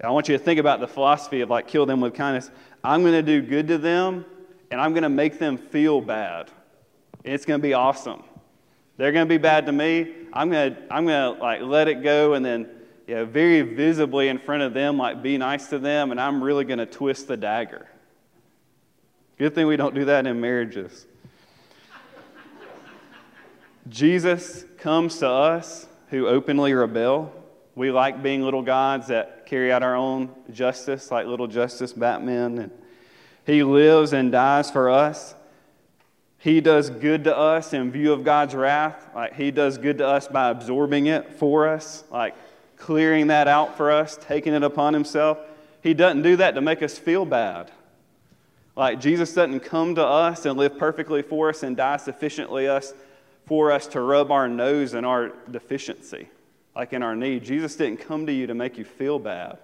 And 0.00 0.06
I 0.06 0.10
want 0.10 0.28
you 0.28 0.36
to 0.36 0.42
think 0.42 0.60
about 0.60 0.80
the 0.80 0.88
philosophy 0.88 1.40
of 1.40 1.48
like, 1.48 1.66
kill 1.66 1.86
them 1.86 2.00
with 2.00 2.14
kindness. 2.14 2.50
I'm 2.82 3.00
going 3.02 3.14
to 3.14 3.22
do 3.22 3.40
good 3.40 3.68
to 3.68 3.78
them 3.78 4.26
and 4.70 4.80
I'm 4.80 4.92
going 4.92 5.02
to 5.02 5.08
make 5.08 5.38
them 5.38 5.56
feel 5.56 6.02
bad. 6.02 6.50
It's 7.22 7.46
going 7.46 7.58
to 7.58 7.62
be 7.62 7.72
awesome. 7.72 8.22
They're 8.98 9.12
going 9.12 9.26
to 9.26 9.28
be 9.28 9.38
bad 9.38 9.64
to 9.66 9.72
me. 9.72 10.12
I'm 10.32 10.50
going 10.50 10.74
to, 10.74 10.82
I'm 10.92 11.06
going 11.06 11.34
to 11.34 11.42
like 11.42 11.62
let 11.62 11.88
it 11.88 12.02
go 12.02 12.34
and 12.34 12.44
then 12.44 12.68
you 13.06 13.14
know, 13.14 13.24
very 13.24 13.62
visibly 13.62 14.28
in 14.28 14.38
front 14.38 14.62
of 14.62 14.74
them, 14.74 14.98
like 14.98 15.22
be 15.22 15.36
nice 15.36 15.68
to 15.68 15.78
them, 15.78 16.10
and 16.10 16.20
I'm 16.20 16.42
really 16.42 16.64
going 16.64 16.78
to 16.78 16.86
twist 16.86 17.28
the 17.28 17.36
dagger. 17.36 17.86
Good 19.36 19.54
thing 19.54 19.66
we 19.66 19.76
don't 19.76 19.94
do 19.94 20.04
that 20.04 20.26
in 20.26 20.40
marriages. 20.40 21.06
Jesus 23.88 24.64
comes 24.78 25.18
to 25.18 25.28
us 25.28 25.86
who 26.08 26.28
openly 26.28 26.72
rebel. 26.72 27.32
We 27.74 27.90
like 27.90 28.22
being 28.22 28.42
little 28.42 28.62
gods 28.62 29.08
that 29.08 29.46
carry 29.46 29.72
out 29.72 29.82
our 29.82 29.96
own 29.96 30.30
justice, 30.52 31.10
like 31.10 31.26
little 31.26 31.48
justice 31.48 31.92
Batman. 31.92 32.58
And 32.58 32.70
he 33.44 33.64
lives 33.64 34.12
and 34.12 34.30
dies 34.30 34.70
for 34.70 34.88
us. 34.88 35.34
He 36.38 36.60
does 36.60 36.88
good 36.88 37.24
to 37.24 37.36
us 37.36 37.72
in 37.72 37.90
view 37.90 38.12
of 38.12 38.22
God's 38.22 38.54
wrath. 38.54 39.08
Like 39.14 39.34
he 39.34 39.50
does 39.50 39.78
good 39.78 39.98
to 39.98 40.06
us 40.06 40.28
by 40.28 40.50
absorbing 40.50 41.06
it 41.06 41.38
for 41.38 41.66
us, 41.66 42.04
like 42.10 42.36
clearing 42.76 43.26
that 43.28 43.48
out 43.48 43.76
for 43.76 43.90
us, 43.90 44.16
taking 44.20 44.54
it 44.54 44.62
upon 44.62 44.94
himself. 44.94 45.38
He 45.82 45.92
doesn't 45.92 46.22
do 46.22 46.36
that 46.36 46.54
to 46.54 46.60
make 46.60 46.82
us 46.82 46.96
feel 46.98 47.24
bad. 47.24 47.72
Like 48.76 49.00
Jesus 49.00 49.32
doesn't 49.32 49.60
come 49.60 49.94
to 49.94 50.04
us 50.04 50.46
and 50.46 50.58
live 50.58 50.78
perfectly 50.78 51.22
for 51.22 51.48
us 51.48 51.62
and 51.62 51.76
die 51.76 51.96
sufficiently 51.96 52.66
us 52.66 52.92
for 53.46 53.70
us 53.70 53.86
to 53.88 54.00
rub 54.00 54.32
our 54.32 54.48
nose 54.48 54.94
in 54.94 55.04
our 55.04 55.32
deficiency, 55.50 56.28
like 56.74 56.92
in 56.92 57.02
our 57.02 57.14
need. 57.14 57.44
Jesus 57.44 57.76
didn't 57.76 57.98
come 57.98 58.26
to 58.26 58.32
you 58.32 58.46
to 58.46 58.54
make 58.54 58.78
you 58.78 58.84
feel 58.84 59.18
bad. 59.18 59.58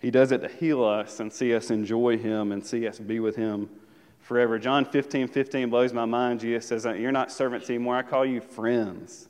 He 0.00 0.10
does 0.10 0.32
it 0.32 0.38
to 0.38 0.48
heal 0.48 0.84
us 0.84 1.20
and 1.20 1.32
see 1.32 1.54
us 1.54 1.70
enjoy 1.70 2.16
Him 2.16 2.52
and 2.52 2.64
see 2.64 2.86
us 2.86 2.98
be 2.98 3.20
with 3.20 3.36
Him 3.36 3.68
forever. 4.20 4.58
John 4.58 4.84
15, 4.84 5.28
15 5.28 5.70
blows 5.70 5.92
my 5.92 6.04
mind. 6.04 6.40
Jesus 6.40 6.66
says, 6.66 6.86
uh, 6.86 6.92
You're 6.92 7.12
not 7.12 7.32
servants 7.32 7.68
anymore. 7.68 7.96
I 7.96 8.02
call 8.02 8.24
you 8.24 8.40
friends. 8.40 9.28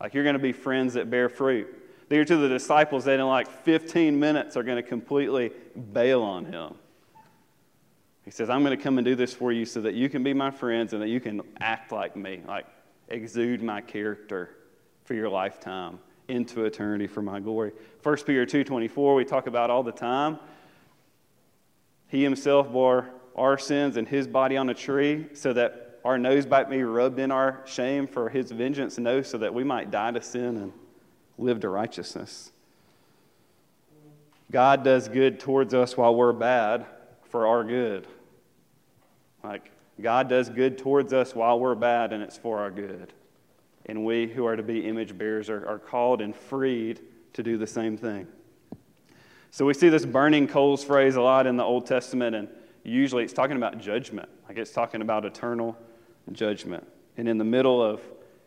Like 0.00 0.14
you're 0.14 0.24
going 0.24 0.34
to 0.34 0.42
be 0.42 0.52
friends 0.52 0.94
that 0.94 1.10
bear 1.10 1.28
fruit. 1.28 1.68
They're 2.08 2.24
to 2.24 2.36
the 2.36 2.48
disciples 2.48 3.04
that 3.06 3.18
in 3.18 3.26
like 3.26 3.48
15 3.48 4.18
minutes 4.18 4.56
are 4.56 4.62
going 4.62 4.76
to 4.76 4.88
completely 4.88 5.50
bail 5.76 6.22
on 6.22 6.44
him. 6.44 6.74
He 8.24 8.30
says, 8.30 8.50
I'm 8.50 8.64
going 8.64 8.76
to 8.76 8.82
come 8.82 8.98
and 8.98 9.04
do 9.04 9.14
this 9.14 9.32
for 9.32 9.52
you 9.52 9.64
so 9.64 9.80
that 9.82 9.94
you 9.94 10.08
can 10.08 10.24
be 10.24 10.34
my 10.34 10.50
friends 10.50 10.92
and 10.92 11.00
that 11.02 11.08
you 11.08 11.20
can 11.20 11.42
act 11.60 11.92
like 11.92 12.16
me, 12.16 12.42
like 12.46 12.66
exude 13.08 13.62
my 13.62 13.80
character 13.80 14.50
for 15.04 15.14
your 15.14 15.28
lifetime 15.28 16.00
into 16.28 16.64
eternity 16.64 17.06
for 17.06 17.22
my 17.22 17.38
glory. 17.38 17.72
1 18.02 18.16
Peter 18.26 18.44
2.24 18.44 19.16
we 19.16 19.24
talk 19.24 19.46
about 19.46 19.70
all 19.70 19.84
the 19.84 19.92
time. 19.92 20.38
He 22.08 22.22
himself 22.22 22.70
bore 22.70 23.10
our 23.36 23.58
sins 23.58 23.96
in 23.96 24.06
his 24.06 24.26
body 24.26 24.56
on 24.56 24.68
a 24.70 24.74
tree 24.74 25.26
so 25.32 25.52
that 25.52 26.00
our 26.04 26.18
nose 26.18 26.46
might 26.46 26.70
be 26.70 26.82
rubbed 26.82 27.18
in 27.18 27.30
our 27.30 27.62
shame 27.64 28.06
for 28.06 28.28
his 28.28 28.50
vengeance, 28.50 28.96
no, 28.98 29.22
so 29.22 29.38
that 29.38 29.52
we 29.52 29.64
might 29.64 29.90
die 29.90 30.12
to 30.12 30.22
sin 30.22 30.56
and 30.56 30.72
live 31.36 31.60
to 31.60 31.68
righteousness. 31.68 32.52
God 34.50 34.84
does 34.84 35.08
good 35.08 35.40
towards 35.40 35.74
us 35.74 35.96
while 35.96 36.14
we're 36.14 36.32
bad 36.32 36.86
for 37.24 37.46
our 37.46 37.64
good. 37.64 38.06
Like, 39.42 39.70
God 40.00 40.28
does 40.28 40.48
good 40.48 40.78
towards 40.78 41.12
us 41.12 41.34
while 41.34 41.58
we're 41.58 41.74
bad, 41.74 42.12
and 42.12 42.22
it's 42.22 42.36
for 42.36 42.58
our 42.58 42.70
good. 42.70 43.12
And 43.86 44.04
we 44.04 44.26
who 44.26 44.44
are 44.46 44.56
to 44.56 44.62
be 44.62 44.86
image 44.86 45.16
bearers 45.16 45.48
are, 45.48 45.66
are 45.66 45.78
called 45.78 46.20
and 46.20 46.34
freed 46.34 47.00
to 47.32 47.42
do 47.42 47.56
the 47.56 47.66
same 47.66 47.96
thing. 47.96 48.26
So 49.50 49.64
we 49.64 49.74
see 49.74 49.88
this 49.88 50.04
burning 50.04 50.48
coals 50.48 50.84
phrase 50.84 51.16
a 51.16 51.20
lot 51.22 51.46
in 51.46 51.56
the 51.56 51.64
Old 51.64 51.86
Testament, 51.86 52.36
and 52.36 52.48
usually 52.82 53.24
it's 53.24 53.32
talking 53.32 53.56
about 53.56 53.78
judgment. 53.78 54.28
Like 54.48 54.58
it's 54.58 54.72
talking 54.72 55.00
about 55.00 55.24
eternal 55.24 55.76
judgment. 56.32 56.86
And 57.16 57.28
in 57.28 57.38
the 57.38 57.44
middle 57.44 57.82
of 57.82 58.00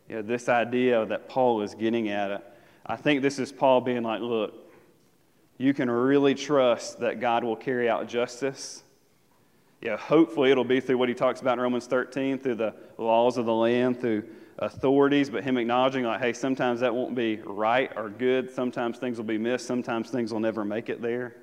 you 0.07 0.17
know, 0.17 0.21
this 0.21 0.49
idea 0.49 1.05
that 1.05 1.27
Paul 1.27 1.61
is 1.61 1.73
getting 1.73 2.09
at 2.09 2.31
it, 2.31 2.43
I 2.85 2.95
think 2.95 3.21
this 3.21 3.39
is 3.39 3.51
Paul 3.51 3.81
being 3.81 4.03
like, 4.03 4.21
look, 4.21 4.68
you 5.59 5.73
can 5.73 5.91
really 5.91 6.33
trust 6.33 7.01
that 7.01 7.19
God 7.19 7.43
will 7.43 7.57
carry 7.57 7.89
out 7.89 8.07
justice. 8.07 8.81
Yeah, 9.81 9.97
hopefully 9.97 10.51
it'll 10.51 10.63
be 10.63 10.79
through 10.79 10.97
what 10.97 11.09
he 11.09 11.15
talks 11.15 11.41
about 11.41 11.57
in 11.57 11.61
Romans 11.61 11.85
13, 11.85 12.39
through 12.39 12.55
the 12.55 12.73
laws 12.97 13.37
of 13.37 13.45
the 13.45 13.53
land, 13.53 13.99
through 13.99 14.23
authorities, 14.57 15.29
but 15.29 15.43
him 15.43 15.57
acknowledging, 15.57 16.05
like, 16.05 16.21
hey, 16.21 16.33
sometimes 16.33 16.79
that 16.79 16.95
won't 16.95 17.13
be 17.13 17.41
right 17.43 17.91
or 17.97 18.09
good. 18.09 18.49
Sometimes 18.49 18.97
things 18.97 19.17
will 19.17 19.25
be 19.25 19.37
missed. 19.37 19.67
Sometimes 19.67 20.09
things 20.09 20.33
will 20.33 20.39
never 20.39 20.63
make 20.63 20.89
it 20.89 21.01
there. 21.01 21.35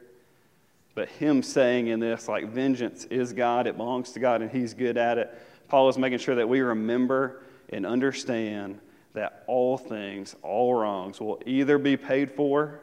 But 0.94 1.10
him 1.10 1.42
saying 1.42 1.88
in 1.88 2.00
this, 2.00 2.26
like, 2.26 2.48
vengeance 2.48 3.04
is 3.06 3.34
God, 3.34 3.66
it 3.66 3.76
belongs 3.76 4.12
to 4.12 4.20
God, 4.20 4.40
and 4.40 4.50
he's 4.50 4.72
good 4.72 4.96
at 4.96 5.18
it. 5.18 5.32
Paul 5.68 5.90
is 5.90 5.98
making 5.98 6.18
sure 6.18 6.34
that 6.36 6.48
we 6.48 6.60
remember 6.60 7.42
and 7.68 7.84
understand 7.84 8.80
that 9.12 9.44
all 9.46 9.76
things, 9.76 10.36
all 10.42 10.74
wrongs, 10.74 11.20
will 11.20 11.42
either 11.44 11.76
be 11.76 11.98
paid 11.98 12.30
for 12.30 12.80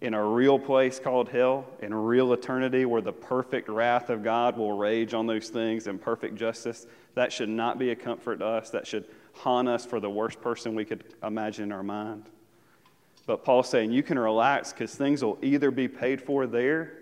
in 0.00 0.14
a 0.14 0.24
real 0.24 0.58
place 0.58 0.98
called 0.98 1.28
hell, 1.28 1.66
in 1.82 1.92
real 1.94 2.32
eternity 2.32 2.86
where 2.86 3.02
the 3.02 3.12
perfect 3.12 3.68
wrath 3.68 4.08
of 4.08 4.22
God 4.22 4.56
will 4.56 4.72
rage 4.72 5.12
on 5.12 5.26
those 5.26 5.50
things 5.50 5.86
and 5.86 6.00
perfect 6.00 6.36
justice. 6.36 6.86
That 7.14 7.32
should 7.32 7.50
not 7.50 7.78
be 7.78 7.90
a 7.90 7.96
comfort 7.96 8.38
to 8.38 8.46
us. 8.46 8.70
That 8.70 8.86
should 8.86 9.06
haunt 9.34 9.68
us 9.68 9.84
for 9.84 10.00
the 10.00 10.08
worst 10.08 10.40
person 10.40 10.74
we 10.74 10.86
could 10.86 11.04
imagine 11.22 11.64
in 11.64 11.72
our 11.72 11.82
mind. 11.82 12.24
But 13.26 13.44
Paul's 13.44 13.68
saying 13.68 13.92
you 13.92 14.02
can 14.02 14.18
relax 14.18 14.72
because 14.72 14.94
things 14.94 15.22
will 15.22 15.38
either 15.42 15.70
be 15.70 15.86
paid 15.86 16.22
for 16.22 16.46
there 16.46 16.94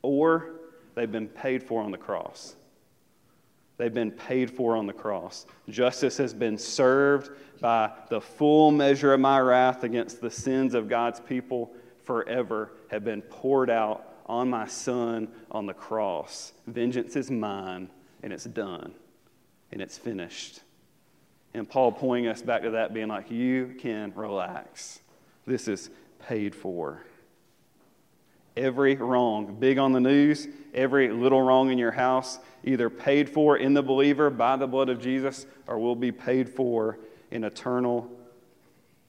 or 0.00 0.52
they've 0.94 1.12
been 1.12 1.28
paid 1.28 1.62
for 1.62 1.82
on 1.82 1.90
the 1.90 1.98
cross. 1.98 2.56
They've 3.76 3.92
been 3.92 4.10
paid 4.10 4.50
for 4.50 4.76
on 4.76 4.86
the 4.86 4.92
cross. 4.92 5.46
Justice 5.68 6.16
has 6.16 6.32
been 6.32 6.56
served 6.56 7.30
by 7.60 7.90
the 8.08 8.20
full 8.20 8.70
measure 8.70 9.12
of 9.12 9.20
my 9.20 9.40
wrath 9.40 9.84
against 9.84 10.20
the 10.20 10.30
sins 10.30 10.74
of 10.74 10.88
God's 10.88 11.20
people 11.20 11.72
forever 12.04 12.72
have 12.90 13.04
been 13.04 13.22
poured 13.22 13.70
out 13.70 14.12
on 14.26 14.50
my 14.50 14.66
son 14.66 15.28
on 15.50 15.66
the 15.66 15.74
cross. 15.74 16.52
Vengeance 16.66 17.16
is 17.16 17.30
mine, 17.30 17.88
and 18.22 18.32
it's 18.32 18.44
done, 18.44 18.94
and 19.70 19.80
it's 19.80 19.98
finished. 19.98 20.60
And 21.54 21.68
Paul 21.68 21.92
pointing 21.92 22.28
us 22.30 22.42
back 22.42 22.62
to 22.62 22.70
that, 22.70 22.94
being 22.94 23.08
like, 23.08 23.30
you 23.30 23.74
can 23.78 24.12
relax. 24.14 25.00
This 25.46 25.68
is 25.68 25.90
paid 26.20 26.54
for. 26.54 27.02
Every 28.56 28.96
wrong, 28.96 29.56
big 29.58 29.78
on 29.78 29.92
the 29.92 30.00
news, 30.00 30.46
every 30.74 31.10
little 31.10 31.42
wrong 31.42 31.70
in 31.70 31.78
your 31.78 31.90
house, 31.90 32.38
either 32.64 32.90
paid 32.90 33.28
for 33.28 33.56
in 33.56 33.74
the 33.74 33.82
believer 33.82 34.30
by 34.30 34.56
the 34.56 34.66
blood 34.66 34.88
of 34.88 35.00
Jesus 35.00 35.46
or 35.66 35.78
will 35.78 35.96
be 35.96 36.12
paid 36.12 36.48
for 36.48 36.98
in 37.30 37.44
eternal 37.44 38.10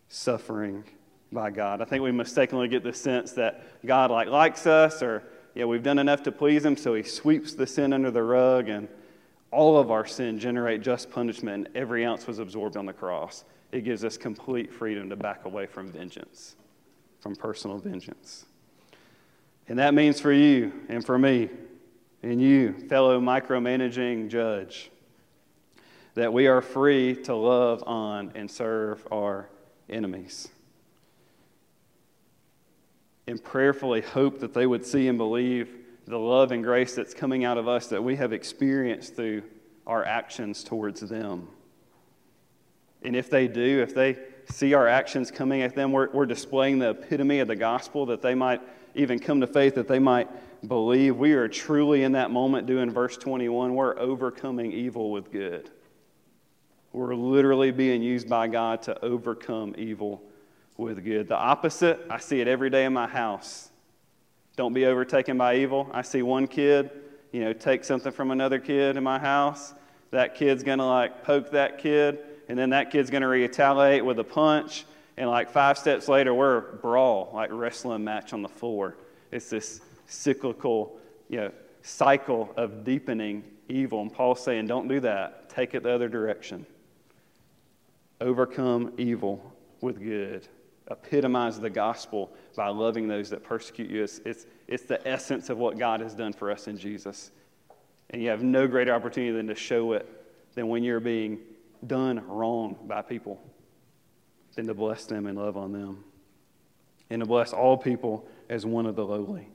suffering 0.08 0.84
by 1.34 1.50
God. 1.50 1.82
I 1.82 1.86
think 1.86 2.04
we 2.04 2.12
mistakenly 2.12 2.68
get 2.68 2.84
the 2.84 2.94
sense 2.94 3.34
that 3.34 3.64
God 3.86 4.12
like 4.12 4.28
likes 4.28 4.68
us 4.68 5.02
or 5.02 5.24
yeah, 5.56 5.66
we've 5.66 5.84
done 5.84 6.00
enough 6.00 6.24
to 6.24 6.32
please 6.32 6.66
him, 6.66 6.76
so 6.76 6.96
he 6.96 7.04
sweeps 7.04 7.54
the 7.54 7.68
sin 7.68 7.94
under 7.94 8.10
the 8.10 8.24
rug, 8.24 8.70
and 8.70 8.88
all 9.52 9.78
of 9.78 9.92
our 9.92 10.06
sin 10.06 10.40
generate 10.40 10.82
just 10.82 11.12
punishment, 11.12 11.68
and 11.68 11.78
every 11.78 12.04
ounce 12.06 12.26
was 12.26 12.40
absorbed 12.40 12.76
on 12.76 12.88
the 12.88 12.94
cross. 12.94 13.46
It 13.72 13.84
gives 13.84 14.04
us 14.04 14.18
complete 14.18 14.74
freedom 14.74 15.10
to 15.10 15.16
back 15.16 15.46
away 15.46 15.68
from 15.68 15.92
vengeance, 15.92 16.56
from 17.20 17.36
personal 17.36 17.78
vengeance. 17.78 18.46
And 19.68 19.78
that 19.80 19.94
means 19.94 20.20
for 20.20 20.32
you 20.32 20.74
and 20.90 21.06
for 21.06 21.18
me 21.18 21.50
and 22.24 22.42
you, 22.42 22.74
fellow 22.90 23.20
micromanaging 23.20 24.30
judge, 24.30 24.90
that 26.16 26.34
we 26.34 26.48
are 26.48 26.62
free 26.62 27.16
to 27.24 27.36
love 27.36 27.84
on 27.86 28.32
and 28.36 28.50
serve 28.50 29.08
our 29.12 29.50
enemies. 29.90 30.50
And 33.28 33.42
prayerfully 33.42 34.02
hope 34.02 34.40
that 34.40 34.54
they 34.54 34.68
would 34.68 34.86
see 34.86 35.08
and 35.08 35.18
believe 35.18 35.76
the 36.06 36.20
love 36.20 36.52
and 36.52 36.64
grace 36.64 36.96
that's 36.96 37.14
coming 37.14 37.46
out 37.46 37.58
of 37.58 37.68
us 37.68 37.88
that 37.88 38.04
we 38.04 38.16
have 38.18 38.34
experienced 38.34 39.16
through 39.16 39.44
our 39.88 40.04
actions 40.04 40.64
towards 40.64 41.02
them. 41.02 41.48
And 43.04 43.16
if 43.16 43.30
they 43.30 43.48
do, 43.48 43.82
if 43.82 43.94
they 43.94 44.18
see 44.50 44.74
our 44.74 44.88
actions 44.88 45.32
coming 45.32 45.62
at 45.62 45.76
them, 45.76 45.92
we're, 45.92 46.10
we're 46.12 46.26
displaying 46.26 46.80
the 46.80 46.92
epitome 46.92 47.40
of 47.40 47.48
the 47.48 47.56
gospel 47.56 48.06
that 48.08 48.22
they 48.22 48.36
might 48.36 48.62
even 48.96 49.20
come 49.20 49.42
to 49.42 49.48
faith, 49.48 49.76
that 49.76 49.88
they 49.88 50.00
might 50.00 50.30
believe. 50.68 51.18
We 51.18 51.34
are 51.34 51.48
truly 51.48 52.04
in 52.04 52.14
that 52.14 52.32
moment 52.32 52.68
doing 52.68 52.90
verse 52.92 53.18
21. 53.18 53.74
We're 53.74 53.98
overcoming 53.98 54.72
evil 54.72 55.12
with 55.12 55.32
good. 55.32 55.70
We're 56.92 57.16
literally 57.16 57.72
being 57.72 58.04
used 58.04 58.30
by 58.30 58.48
God 58.48 58.84
to 58.84 59.04
overcome 59.04 59.74
evil 59.78 60.22
with 60.78 61.04
good. 61.04 61.28
The 61.28 61.38
opposite, 61.38 62.00
I 62.10 62.20
see 62.20 62.42
it 62.42 62.48
every 62.48 62.70
day 62.70 62.86
in 62.86 62.94
my 62.94 63.08
house. 63.08 63.70
Don't 64.56 64.74
be 64.74 64.86
overtaken 64.86 65.38
by 65.38 65.58
evil. 65.58 65.90
I 65.92 66.02
see 66.04 66.22
one 66.22 66.48
kid, 66.48 66.92
you 67.32 67.42
know, 67.42 67.54
take 67.54 67.84
something 67.84 68.12
from 68.12 68.32
another 68.32 68.60
kid 68.60 68.98
in 68.98 69.04
my 69.04 69.20
house. 69.20 69.74
That 70.12 70.36
kid's 70.36 70.64
going 70.64 70.80
to 70.80 70.86
like 70.86 71.24
poke 71.24 71.52
that 71.52 71.80
kid, 71.80 72.20
and 72.48 72.58
then 72.58 72.70
that 72.70 72.92
kid's 72.92 73.10
going 73.10 73.22
to 73.22 73.28
retaliate 73.28 74.06
with 74.06 74.20
a 74.20 74.24
punch. 74.24 74.86
And 75.18 75.30
like 75.30 75.50
five 75.50 75.78
steps 75.78 76.08
later, 76.08 76.34
we're 76.34 76.62
brawl, 76.78 77.32
like 77.34 77.50
wrestling 77.52 78.04
match 78.04 78.34
on 78.34 78.42
the 78.42 78.50
floor. 78.50 78.96
It's 79.32 79.50
this 79.50 79.82
cyclical, 80.08 80.98
you 81.30 81.38
know, 81.38 81.52
cycle 81.82 82.54
of 82.58 82.84
deepening 82.84 83.44
evil. 83.70 84.02
And 84.02 84.14
Paul's 84.14 84.44
saying, 84.44 84.68
don't 84.68 84.88
do 84.88 85.00
that. 85.02 85.50
Take 85.50 85.74
it 85.74 85.84
the 85.84 85.92
other 85.92 86.10
direction. 86.10 86.66
Overcome 88.22 88.94
evil 88.98 89.54
with 89.82 90.00
good. 90.00 90.48
Epitomize 90.92 91.60
the 91.60 91.70
gospel 91.70 92.32
by 92.56 92.68
loving 92.68 93.08
those 93.08 93.30
that 93.30 93.44
persecute 93.44 93.90
you. 93.90 94.04
It's, 94.04 94.20
it's, 94.26 94.46
it's 94.68 94.84
the 94.84 95.06
essence 95.08 95.50
of 95.50 95.58
what 95.58 95.78
God 95.78 96.02
has 96.02 96.14
done 96.14 96.34
for 96.34 96.52
us 96.52 96.68
in 96.68 96.78
Jesus. 96.78 97.32
And 98.10 98.22
you 98.22 98.30
have 98.30 98.44
no 98.44 98.68
greater 98.68 98.94
opportunity 98.94 99.32
than 99.32 99.48
to 99.48 99.56
show 99.56 99.94
it 99.94 100.08
than 100.56 100.68
when 100.68 100.84
you're 100.84 101.00
being 101.00 101.40
done 101.88 102.26
wrong 102.28 102.78
by 102.86 103.02
people, 103.02 103.42
than 104.56 104.68
to 104.68 104.74
bless 104.74 105.06
them 105.06 105.26
and 105.26 105.38
love 105.38 105.58
on 105.58 105.72
them. 105.72 106.04
And 107.10 107.22
to 107.22 107.26
bless 107.26 107.54
all 107.54 107.78
people 107.78 108.28
as 108.50 108.66
one 108.66 108.86
of 108.86 108.96
the 108.96 109.06
lowly. 109.06 109.48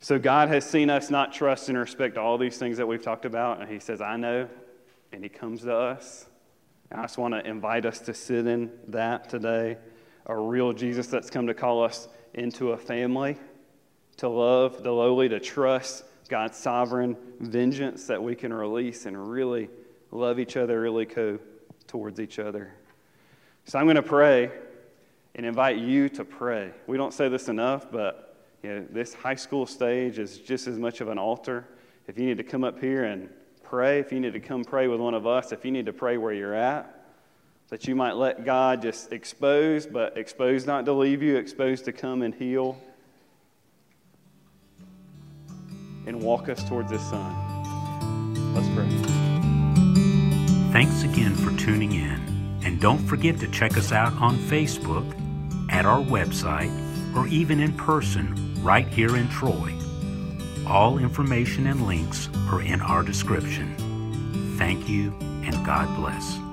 So 0.00 0.18
God 0.18 0.48
has 0.48 0.64
seen 0.64 0.88
us 0.88 1.10
not 1.10 1.32
trust 1.32 1.68
and 1.68 1.76
respect 1.76 2.16
all 2.16 2.38
these 2.38 2.56
things 2.56 2.78
that 2.78 2.86
we've 2.86 3.02
talked 3.02 3.26
about, 3.26 3.60
and 3.60 3.68
He 3.70 3.80
says, 3.80 4.00
I 4.00 4.16
know, 4.16 4.48
and 5.12 5.22
He 5.22 5.28
comes 5.28 5.62
to 5.62 5.74
us. 5.74 6.26
I 6.92 7.02
just 7.02 7.18
want 7.18 7.34
to 7.34 7.46
invite 7.48 7.86
us 7.86 8.00
to 8.00 8.14
sit 8.14 8.46
in 8.46 8.70
that 8.88 9.28
today. 9.28 9.76
A 10.26 10.36
real 10.36 10.72
Jesus 10.72 11.06
that's 11.06 11.30
come 11.30 11.46
to 11.46 11.54
call 11.54 11.84
us 11.84 12.08
into 12.34 12.72
a 12.72 12.76
family, 12.76 13.36
to 14.16 14.28
love 14.28 14.82
the 14.82 14.90
lowly, 14.90 15.28
to 15.28 15.38
trust 15.38 16.04
God's 16.28 16.56
sovereign 16.56 17.16
vengeance 17.38 18.06
that 18.06 18.20
we 18.20 18.34
can 18.34 18.52
release 18.52 19.06
and 19.06 19.30
really 19.30 19.70
love 20.10 20.40
each 20.40 20.56
other, 20.56 20.80
really 20.80 21.04
go 21.04 21.38
towards 21.86 22.18
each 22.18 22.38
other. 22.38 22.72
So 23.66 23.78
I'm 23.78 23.86
going 23.86 23.96
to 23.96 24.02
pray 24.02 24.50
and 25.36 25.46
invite 25.46 25.78
you 25.78 26.08
to 26.10 26.24
pray. 26.24 26.72
We 26.88 26.96
don't 26.96 27.14
say 27.14 27.28
this 27.28 27.48
enough, 27.48 27.90
but 27.90 28.46
you 28.62 28.70
know, 28.70 28.86
this 28.90 29.14
high 29.14 29.36
school 29.36 29.64
stage 29.64 30.18
is 30.18 30.38
just 30.38 30.66
as 30.66 30.76
much 30.76 31.00
of 31.00 31.08
an 31.08 31.18
altar. 31.18 31.66
If 32.08 32.18
you 32.18 32.26
need 32.26 32.36
to 32.38 32.44
come 32.44 32.64
up 32.64 32.80
here 32.80 33.04
and 33.04 33.28
pray, 33.70 34.00
if 34.00 34.10
you 34.10 34.18
need 34.18 34.32
to 34.32 34.40
come 34.40 34.64
pray 34.64 34.88
with 34.88 34.98
one 34.98 35.14
of 35.14 35.28
us, 35.28 35.52
if 35.52 35.64
you 35.64 35.70
need 35.70 35.86
to 35.86 35.92
pray 35.92 36.18
where 36.18 36.32
you're 36.34 36.56
at, 36.56 36.92
that 37.68 37.86
you 37.86 37.94
might 37.94 38.16
let 38.16 38.44
God 38.44 38.82
just 38.82 39.12
expose, 39.12 39.86
but 39.86 40.18
expose 40.18 40.66
not 40.66 40.84
to 40.86 40.92
leave 40.92 41.22
you, 41.22 41.36
expose 41.36 41.80
to 41.82 41.92
come 41.92 42.22
and 42.22 42.34
heal 42.34 42.76
and 46.04 46.20
walk 46.20 46.48
us 46.48 46.64
towards 46.64 46.90
His 46.90 47.00
Son. 47.02 48.52
Let's 48.54 48.66
pray. 48.74 48.88
Thanks 50.72 51.04
again 51.04 51.36
for 51.36 51.56
tuning 51.56 51.92
in. 51.92 52.60
And 52.64 52.80
don't 52.80 52.98
forget 52.98 53.38
to 53.38 53.48
check 53.52 53.76
us 53.76 53.92
out 53.92 54.12
on 54.14 54.36
Facebook, 54.36 55.06
at 55.70 55.86
our 55.86 56.02
website, 56.02 56.74
or 57.16 57.28
even 57.28 57.60
in 57.60 57.72
person 57.74 58.60
right 58.64 58.88
here 58.88 59.16
in 59.16 59.28
Troy. 59.28 59.72
All 60.70 60.98
information 60.98 61.66
and 61.66 61.84
links 61.84 62.28
are 62.48 62.62
in 62.62 62.80
our 62.80 63.02
description. 63.02 63.74
Thank 64.56 64.88
you 64.88 65.12
and 65.20 65.66
God 65.66 65.94
bless. 65.96 66.49